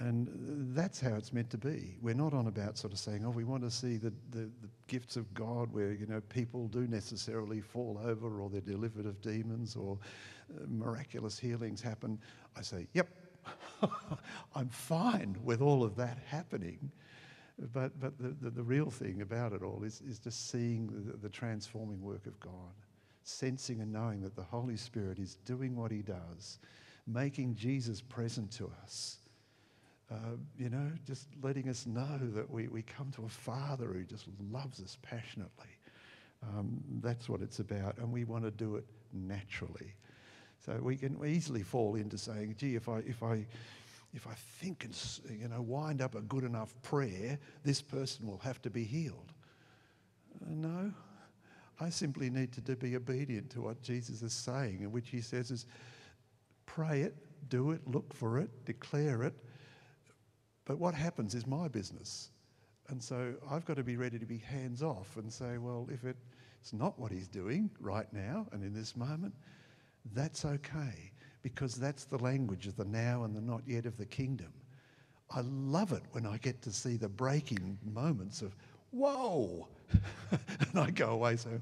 And 0.01 0.75
that's 0.75 0.99
how 0.99 1.13
it's 1.13 1.31
meant 1.31 1.51
to 1.51 1.59
be. 1.59 1.95
We're 2.01 2.15
not 2.15 2.33
on 2.33 2.47
about 2.47 2.75
sort 2.75 2.91
of 2.91 2.97
saying, 2.97 3.23
oh, 3.23 3.29
we 3.29 3.43
want 3.43 3.61
to 3.61 3.69
see 3.69 3.97
the, 3.97 4.11
the, 4.31 4.49
the, 4.61 4.69
gifts 4.87 5.15
of 5.15 5.31
God 5.35 5.71
where, 5.71 5.93
you 5.93 6.07
know, 6.07 6.21
people 6.21 6.67
do 6.67 6.87
necessarily 6.87 7.61
fall 7.61 8.01
over 8.03 8.41
or 8.41 8.49
they're 8.49 8.61
delivered 8.61 9.05
of 9.05 9.21
demons 9.21 9.75
or 9.75 9.99
uh, 10.49 10.63
miraculous 10.67 11.37
healings 11.37 11.81
happen. 11.81 12.19
I 12.57 12.63
say, 12.63 12.87
yep, 12.93 13.09
I'm 14.55 14.69
fine 14.69 15.37
with 15.43 15.61
all 15.61 15.83
of 15.83 15.95
that 15.97 16.17
happening. 16.25 16.91
But, 17.71 17.99
but 17.99 18.17
the, 18.17 18.29
the, 18.41 18.49
the, 18.49 18.63
real 18.63 18.89
thing 18.89 19.21
about 19.21 19.53
it 19.53 19.61
all 19.61 19.83
is, 19.83 20.01
is 20.01 20.17
just 20.17 20.49
seeing 20.49 20.87
the, 20.87 21.15
the 21.15 21.29
transforming 21.29 22.01
work 22.01 22.25
of 22.25 22.39
God, 22.39 22.73
sensing 23.23 23.81
and 23.81 23.93
knowing 23.93 24.21
that 24.21 24.35
the 24.35 24.41
Holy 24.41 24.77
Spirit 24.77 25.19
is 25.19 25.35
doing 25.45 25.75
what 25.75 25.91
he 25.91 26.01
does, 26.01 26.57
making 27.05 27.53
Jesus 27.53 28.01
present 28.01 28.49
to 28.53 28.71
us 28.83 29.19
uh, 30.11 30.35
you 30.57 30.69
know, 30.69 30.91
just 31.07 31.27
letting 31.41 31.69
us 31.69 31.85
know 31.85 32.19
that 32.33 32.49
we, 32.49 32.67
we 32.67 32.81
come 32.81 33.11
to 33.11 33.23
a 33.23 33.29
Father 33.29 33.85
who 33.85 34.03
just 34.03 34.25
loves 34.51 34.81
us 34.81 34.97
passionately. 35.01 35.69
Um, 36.43 36.83
that's 37.01 37.29
what 37.29 37.41
it's 37.41 37.59
about, 37.59 37.97
and 37.97 38.11
we 38.11 38.23
want 38.23 38.43
to 38.43 38.51
do 38.51 38.75
it 38.75 38.85
naturally. 39.13 39.93
So 40.65 40.77
we 40.81 40.97
can 40.97 41.17
easily 41.25 41.63
fall 41.63 41.95
into 41.95 42.17
saying, 42.17 42.55
gee, 42.57 42.75
if 42.75 42.89
I, 42.89 42.97
if 42.99 43.23
I, 43.23 43.45
if 44.13 44.27
I 44.27 44.33
think 44.59 44.83
and 44.83 45.39
you 45.39 45.47
know, 45.47 45.61
wind 45.61 46.01
up 46.01 46.15
a 46.15 46.21
good 46.21 46.43
enough 46.43 46.73
prayer, 46.81 47.39
this 47.63 47.81
person 47.81 48.27
will 48.27 48.39
have 48.39 48.61
to 48.63 48.69
be 48.69 48.83
healed. 48.83 49.31
Uh, 50.41 50.49
no, 50.49 50.93
I 51.79 51.89
simply 51.89 52.29
need 52.29 52.51
to, 52.53 52.75
be 52.75 52.95
obedient 52.95 53.49
to 53.51 53.61
what 53.61 53.81
Jesus 53.81 54.21
is 54.21 54.33
saying, 54.33 54.81
in 54.81 54.91
which 54.91 55.09
he 55.09 55.21
says 55.21 55.51
is, 55.51 55.65
pray 56.65 57.01
it, 57.01 57.15
do 57.49 57.71
it, 57.71 57.81
look 57.87 58.13
for 58.13 58.39
it, 58.39 58.49
declare 58.65 59.23
it, 59.23 59.33
but 60.71 60.79
what 60.79 60.95
happens 60.95 61.35
is 61.35 61.45
my 61.45 61.67
business. 61.67 62.29
And 62.87 63.03
so 63.03 63.33
I've 63.49 63.65
got 63.65 63.75
to 63.75 63.83
be 63.83 63.97
ready 63.97 64.17
to 64.17 64.25
be 64.25 64.37
hands 64.37 64.81
off 64.81 65.17
and 65.17 65.29
say, 65.29 65.57
well, 65.57 65.85
if 65.91 66.05
it's 66.05 66.71
not 66.71 66.97
what 66.97 67.11
he's 67.11 67.27
doing 67.27 67.69
right 67.81 68.07
now 68.13 68.47
and 68.53 68.63
in 68.63 68.73
this 68.73 68.95
moment, 68.95 69.33
that's 70.13 70.45
okay 70.45 71.11
because 71.41 71.75
that's 71.75 72.05
the 72.05 72.17
language 72.19 72.67
of 72.67 72.77
the 72.77 72.85
now 72.85 73.25
and 73.25 73.35
the 73.35 73.41
not 73.41 73.63
yet 73.67 73.85
of 73.85 73.97
the 73.97 74.05
kingdom. 74.05 74.53
I 75.29 75.41
love 75.41 75.91
it 75.91 76.03
when 76.13 76.25
I 76.25 76.37
get 76.37 76.61
to 76.61 76.71
see 76.71 76.95
the 76.95 77.09
breaking 77.09 77.77
moments 77.83 78.41
of, 78.41 78.55
whoa! 78.91 79.67
and 80.31 80.79
I 80.79 80.89
go 80.89 81.09
away 81.09 81.35
saying, 81.35 81.61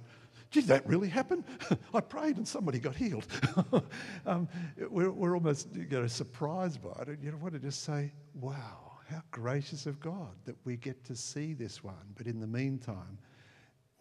Did 0.51 0.65
that 0.65 0.85
really 0.85 1.09
happen? 1.09 1.43
I 1.95 2.01
prayed 2.01 2.37
and 2.37 2.47
somebody 2.47 2.77
got 2.77 2.95
healed. 2.95 3.25
um, 4.27 4.47
we're, 4.87 5.09
we're 5.09 5.33
almost 5.33 5.69
you 5.73 5.87
know, 5.89 6.05
surprised 6.05 6.83
by 6.83 7.11
it. 7.11 7.17
You 7.23 7.31
know, 7.31 7.37
want 7.37 7.55
to 7.55 7.59
just 7.59 7.83
say, 7.83 8.11
wow 8.35 8.88
how 9.09 9.21
gracious 9.31 9.85
of 9.85 9.99
God 9.99 10.35
that 10.45 10.55
we 10.65 10.77
get 10.77 11.03
to 11.05 11.15
see 11.15 11.53
this 11.53 11.83
one. 11.83 12.13
But 12.15 12.27
in 12.27 12.39
the 12.39 12.47
meantime, 12.47 13.17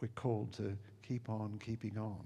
we're 0.01 0.09
called 0.09 0.53
to 0.55 0.77
keep 1.03 1.29
on 1.29 1.59
keeping 1.65 1.99
on. 1.99 2.25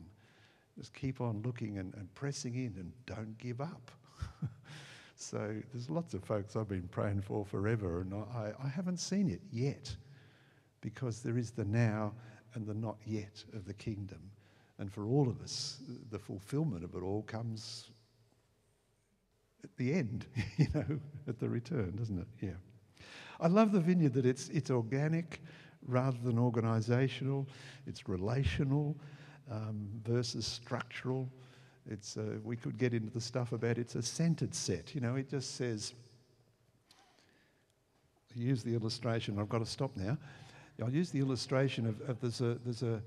Just 0.77 0.95
keep 0.95 1.21
on 1.21 1.43
looking 1.43 1.79
and, 1.79 1.95
and 1.95 2.13
pressing 2.15 2.55
in 2.55 2.75
and 2.77 2.93
don't 3.07 3.37
give 3.39 3.61
up. 3.61 3.91
so 5.17 5.55
there's 5.73 5.91
lots 5.91 6.15
of 6.15 6.25
folks 6.25 6.57
I've 6.57 6.69
been 6.69 6.89
praying 6.89 7.23
for 7.23 7.45
forever, 7.45 8.01
and 8.01 8.15
I, 8.15 8.53
I 8.63 8.69
haven't 8.69 8.99
seen 8.99 9.29
it 9.29 9.43
yet 9.51 9.95
because 10.81 11.21
there 11.21 11.39
is 11.39 11.51
the 11.51 11.65
now 11.65 12.13
and 12.55 12.67
the 12.67 12.75
not 12.75 12.97
yet 13.07 13.45
of 13.55 13.65
the 13.65 13.75
kingdom. 13.75 14.21
And 14.79 14.93
for 14.93 15.07
all 15.07 15.29
of 15.29 15.41
us, 15.41 15.79
the 16.11 16.19
fulfillment 16.19 16.83
of 16.83 16.95
it 16.95 17.03
all 17.03 17.23
comes 17.23 17.91
at 19.63 19.77
the 19.77 19.93
end, 19.93 20.27
you 20.57 20.67
know, 20.75 20.99
at 21.29 21.39
the 21.39 21.49
return, 21.49 21.95
doesn't 21.97 22.19
it? 22.19 22.27
Yeah. 22.41 22.72
I 23.43 23.49
love 23.49 23.73
the 23.73 23.81
vineyard 23.81 24.15
that 24.15 24.25
it's, 24.25 24.49
it's 24.51 24.71
organic 24.71 25.43
rather 25.89 26.17
than 26.23 26.37
organisational, 26.37 27.47
it's 27.89 28.09
relational 28.09 28.97
um, 29.51 29.89
versus 30.05 30.47
structural. 30.47 31.29
It's, 31.91 32.17
uh, 32.17 32.39
we 32.45 32.55
could 32.57 32.79
get 32.79 32.95
into 32.95 33.11
the 33.11 33.21
stuff 33.21 33.51
about 33.51 33.79
it's 33.79 33.97
a 33.97 34.03
centered 34.03 34.55
set. 34.55 34.95
You 34.95 35.01
know, 35.01 35.17
it 35.17 35.29
just 35.29 35.57
says, 35.57 35.93
use 38.37 38.63
the 38.63 38.75
illustration, 38.75 39.41
I've 39.41 39.49
got 39.49 39.59
to 39.59 39.67
stop 39.67 39.91
now. 39.97 40.17
I'll 40.81 40.95
use 40.95 41.11
the 41.11 41.19
illustration 41.19 41.87
of, 41.87 42.01
of 42.09 42.21
there's 42.21 42.41
a, 42.41 42.59
there's 42.65 42.85
a, 42.85 43.03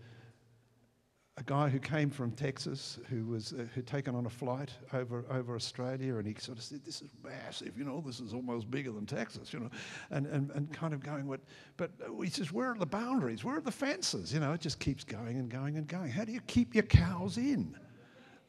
a 1.37 1.43
guy 1.43 1.67
who 1.67 1.79
came 1.79 2.09
from 2.09 2.31
Texas 2.31 2.97
who 3.09 3.25
was 3.25 3.51
uh, 3.51 3.65
who'd 3.73 3.85
taken 3.85 4.15
on 4.15 4.25
a 4.25 4.29
flight 4.29 4.71
over 4.93 5.25
over 5.29 5.55
Australia, 5.55 6.15
and 6.15 6.25
he 6.25 6.33
sort 6.39 6.57
of 6.57 6.63
said, 6.63 6.85
"This 6.85 7.01
is 7.01 7.09
massive, 7.23 7.77
you 7.77 7.83
know. 7.83 8.01
This 8.05 8.21
is 8.21 8.33
almost 8.33 8.71
bigger 8.71 8.91
than 8.91 9.05
Texas, 9.05 9.51
you 9.51 9.59
know," 9.59 9.69
and 10.11 10.27
and, 10.27 10.49
and 10.51 10.71
kind 10.71 10.93
of 10.93 11.03
going, 11.03 11.27
"What?" 11.27 11.41
But 11.75 11.91
he 12.23 12.29
says, 12.29 12.53
"Where 12.53 12.71
are 12.71 12.77
the 12.77 12.85
boundaries? 12.85 13.43
Where 13.43 13.57
are 13.57 13.61
the 13.61 13.71
fences?" 13.71 14.33
You 14.33 14.39
know, 14.39 14.53
it 14.53 14.61
just 14.61 14.79
keeps 14.79 15.03
going 15.03 15.37
and 15.37 15.49
going 15.49 15.77
and 15.77 15.87
going. 15.87 16.09
How 16.09 16.23
do 16.23 16.31
you 16.31 16.41
keep 16.41 16.73
your 16.73 16.83
cows 16.85 17.37
in? 17.37 17.77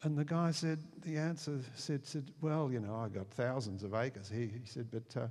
And 0.03 0.17
the 0.17 0.25
guy 0.25 0.51
said, 0.51 0.79
the 1.01 1.17
answer 1.17 1.59
said, 1.75 2.05
said 2.05 2.31
"Well, 2.39 2.71
you 2.71 2.79
know, 2.79 2.95
I 2.95 3.09
got 3.09 3.27
thousands 3.31 3.83
of 3.83 3.95
acres." 3.95 4.29
He, 4.29 4.45
he 4.45 4.65
said, 4.65 4.87
"But 4.91 5.21
uh, 5.21 5.27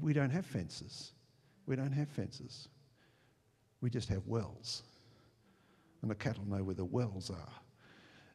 we 0.00 0.12
don't 0.12 0.30
have 0.30 0.44
fences. 0.44 1.12
We 1.64 1.74
don't 1.76 1.92
have 1.92 2.08
fences. 2.08 2.68
We 3.80 3.88
just 3.88 4.10
have 4.10 4.26
wells." 4.26 4.82
And 6.02 6.10
the 6.10 6.14
cattle 6.14 6.44
know 6.46 6.62
where 6.62 6.74
the 6.74 6.84
wells 6.84 7.30
are. 7.30 7.52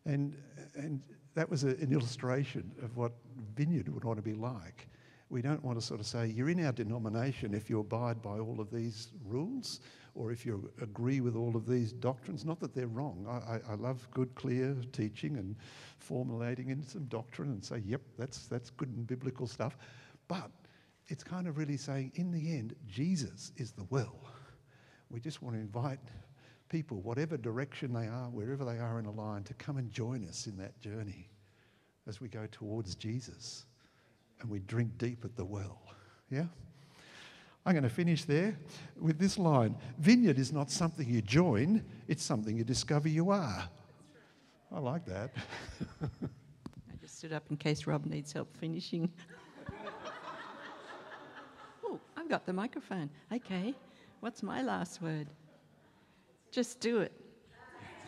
And, 0.06 0.36
and 0.76 1.02
that 1.36 1.50
was 1.50 1.64
a, 1.64 1.70
an 1.70 1.92
illustration 1.92 2.72
of 2.82 2.98
what 2.98 3.12
vineyard 3.56 3.90
would 3.90 4.04
want 4.04 4.18
to 4.18 4.24
be 4.24 4.34
like. 4.34 4.88
We 5.30 5.42
don't 5.42 5.64
want 5.64 5.78
to 5.78 5.86
sort 5.86 6.00
of 6.00 6.06
say, 6.06 6.28
you're 6.28 6.50
in 6.50 6.66
our 6.66 6.72
denomination 6.72 7.54
if 7.54 7.70
you 7.70 7.82
abide 7.82 8.22
by 8.22 8.40
all 8.40 8.62
of 8.62 8.72
these 8.72 9.10
rules 9.26 9.82
or 10.16 10.32
if 10.32 10.46
you 10.46 10.72
agree 10.82 11.20
with 11.20 11.36
all 11.36 11.58
of 11.58 11.68
these 11.68 11.92
doctrines. 11.92 12.46
Not 12.46 12.62
that 12.62 12.74
they're 12.74 12.88
wrong. 12.88 13.26
I, 13.30 13.56
I, 13.56 13.74
I 13.74 13.76
love 13.76 14.08
good, 14.12 14.34
clear 14.36 14.76
teaching 14.94 15.36
and 15.36 15.56
formulating 16.00 16.70
in 16.70 16.82
some 16.82 17.04
doctrine 17.06 17.50
and 17.50 17.64
say, 17.64 17.84
yep, 17.86 18.02
that's, 18.18 18.48
that's 18.48 18.70
good 18.70 18.88
and 18.88 19.06
biblical 19.06 19.46
stuff. 19.46 19.78
But 20.30 20.50
it's 21.10 21.24
kind 21.24 21.48
of 21.48 21.58
really 21.58 21.78
saying, 21.78 22.14
in 22.16 22.32
the 22.32 22.58
end, 22.58 22.76
Jesus 22.88 23.52
is 23.58 23.72
the 23.72 23.86
well. 23.90 24.16
We 25.10 25.20
just 25.20 25.42
want 25.42 25.56
to 25.56 25.62
invite 25.62 26.00
people, 26.70 27.02
whatever 27.02 27.38
direction 27.38 27.94
they 27.94 28.08
are, 28.08 28.30
wherever 28.30 28.66
they 28.66 28.78
are 28.78 29.00
in 29.00 29.06
a 29.06 29.12
line, 29.12 29.44
to 29.44 29.54
come 29.56 29.78
and 29.78 29.92
join 29.92 30.26
us 30.26 30.48
in 30.48 30.58
that 30.58 30.80
journey 30.80 31.30
as 32.08 32.22
we 32.22 32.28
go 32.28 32.48
towards 32.52 32.96
Jesus 32.96 33.66
and 34.40 34.50
we 34.50 34.60
drink 34.60 34.98
deep 34.98 35.26
at 35.26 35.36
the 35.36 35.46
well. 35.46 35.82
Yeah? 36.30 36.46
I'm 37.66 37.74
going 37.74 37.84
to 37.84 37.90
finish 37.90 38.24
there 38.24 38.58
with 39.00 39.20
this 39.20 39.38
line 39.38 39.76
Vineyard 40.00 40.40
is 40.40 40.54
not 40.54 40.72
something 40.72 41.08
you 41.08 41.22
join, 41.22 41.84
it's 42.08 42.24
something 42.24 42.56
you 42.56 42.64
discover 42.64 43.10
you 43.10 43.30
are. 43.30 43.68
I 44.72 44.80
like 44.80 45.06
that. 45.06 45.32
I 46.02 46.96
just 47.02 47.18
stood 47.18 47.34
up 47.34 47.44
in 47.50 47.58
case 47.58 47.88
Rob 47.88 48.06
needs 48.06 48.32
help 48.32 48.56
finishing. 48.58 49.12
oh, 51.86 52.00
I've 52.16 52.30
got 52.30 52.46
the 52.46 52.54
microphone. 52.54 53.10
Okay, 53.34 53.74
what's 54.20 54.44
my 54.44 54.62
last 54.62 55.02
word? 55.02 55.28
Just 56.58 56.80
do 56.80 57.02
it. 57.02 57.12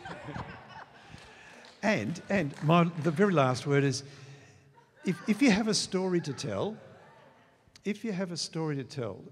and 1.84 2.20
and 2.28 2.52
my, 2.64 2.82
the 3.04 3.12
very 3.12 3.32
last 3.32 3.64
word 3.64 3.84
is 3.84 4.02
if, 5.04 5.16
if 5.28 5.40
you 5.40 5.52
have 5.52 5.68
a 5.68 5.74
story 5.74 6.20
to 6.22 6.32
tell, 6.32 6.76
if 7.84 8.04
you 8.04 8.10
have 8.10 8.32
a 8.32 8.36
story 8.36 8.74
to 8.74 8.82
tell, 8.82 9.22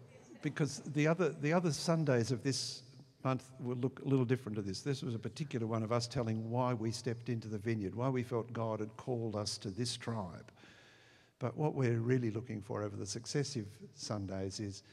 because 0.40 0.82
the 0.94 1.08
other, 1.08 1.30
the 1.30 1.52
other 1.52 1.72
Sundays 1.72 2.30
of 2.30 2.44
this 2.44 2.82
month 3.24 3.50
will 3.58 3.74
look 3.78 4.00
a 4.06 4.08
little 4.08 4.24
different 4.24 4.54
to 4.54 4.62
this. 4.62 4.82
This 4.82 5.02
was 5.02 5.16
a 5.16 5.18
particular 5.18 5.66
one 5.66 5.82
of 5.82 5.90
us 5.90 6.06
telling 6.06 6.48
why 6.48 6.72
we 6.72 6.92
stepped 6.92 7.28
into 7.28 7.48
the 7.48 7.58
vineyard, 7.58 7.96
why 7.96 8.08
we 8.08 8.22
felt 8.22 8.52
God 8.52 8.78
had 8.78 8.96
called 8.96 9.34
us 9.34 9.58
to 9.58 9.70
this 9.70 9.96
tribe. 9.96 10.52
But 11.40 11.56
what 11.56 11.74
we're 11.74 11.98
really 11.98 12.30
looking 12.30 12.62
for 12.62 12.84
over 12.84 12.94
the 12.94 13.04
successive 13.04 13.66
Sundays 13.96 14.60
is 14.60 14.84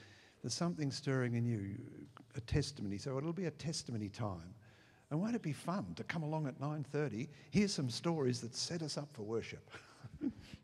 there's 0.46 0.54
something 0.54 0.92
stirring 0.92 1.34
in 1.34 1.44
you, 1.44 1.76
a 2.36 2.42
testimony. 2.42 3.00
So 3.00 3.18
it'll 3.18 3.34
be 3.34 3.46
a 3.46 3.52
testimony 3.52 4.10
time. 4.10 4.54
And 5.10 5.20
won't 5.20 5.36
it 5.36 5.42
be 5.42 5.54
fun 5.54 5.96
to 5.96 6.04
come 6.04 6.22
along 6.22 6.46
at 6.46 6.60
9:30, 6.60 7.28
hear 7.50 7.68
some 7.68 7.90
stories 7.90 8.42
that 8.42 8.54
set 8.54 8.84
us 8.84 8.96
up 8.96 9.12
for 9.12 9.24
worship? 9.24 9.72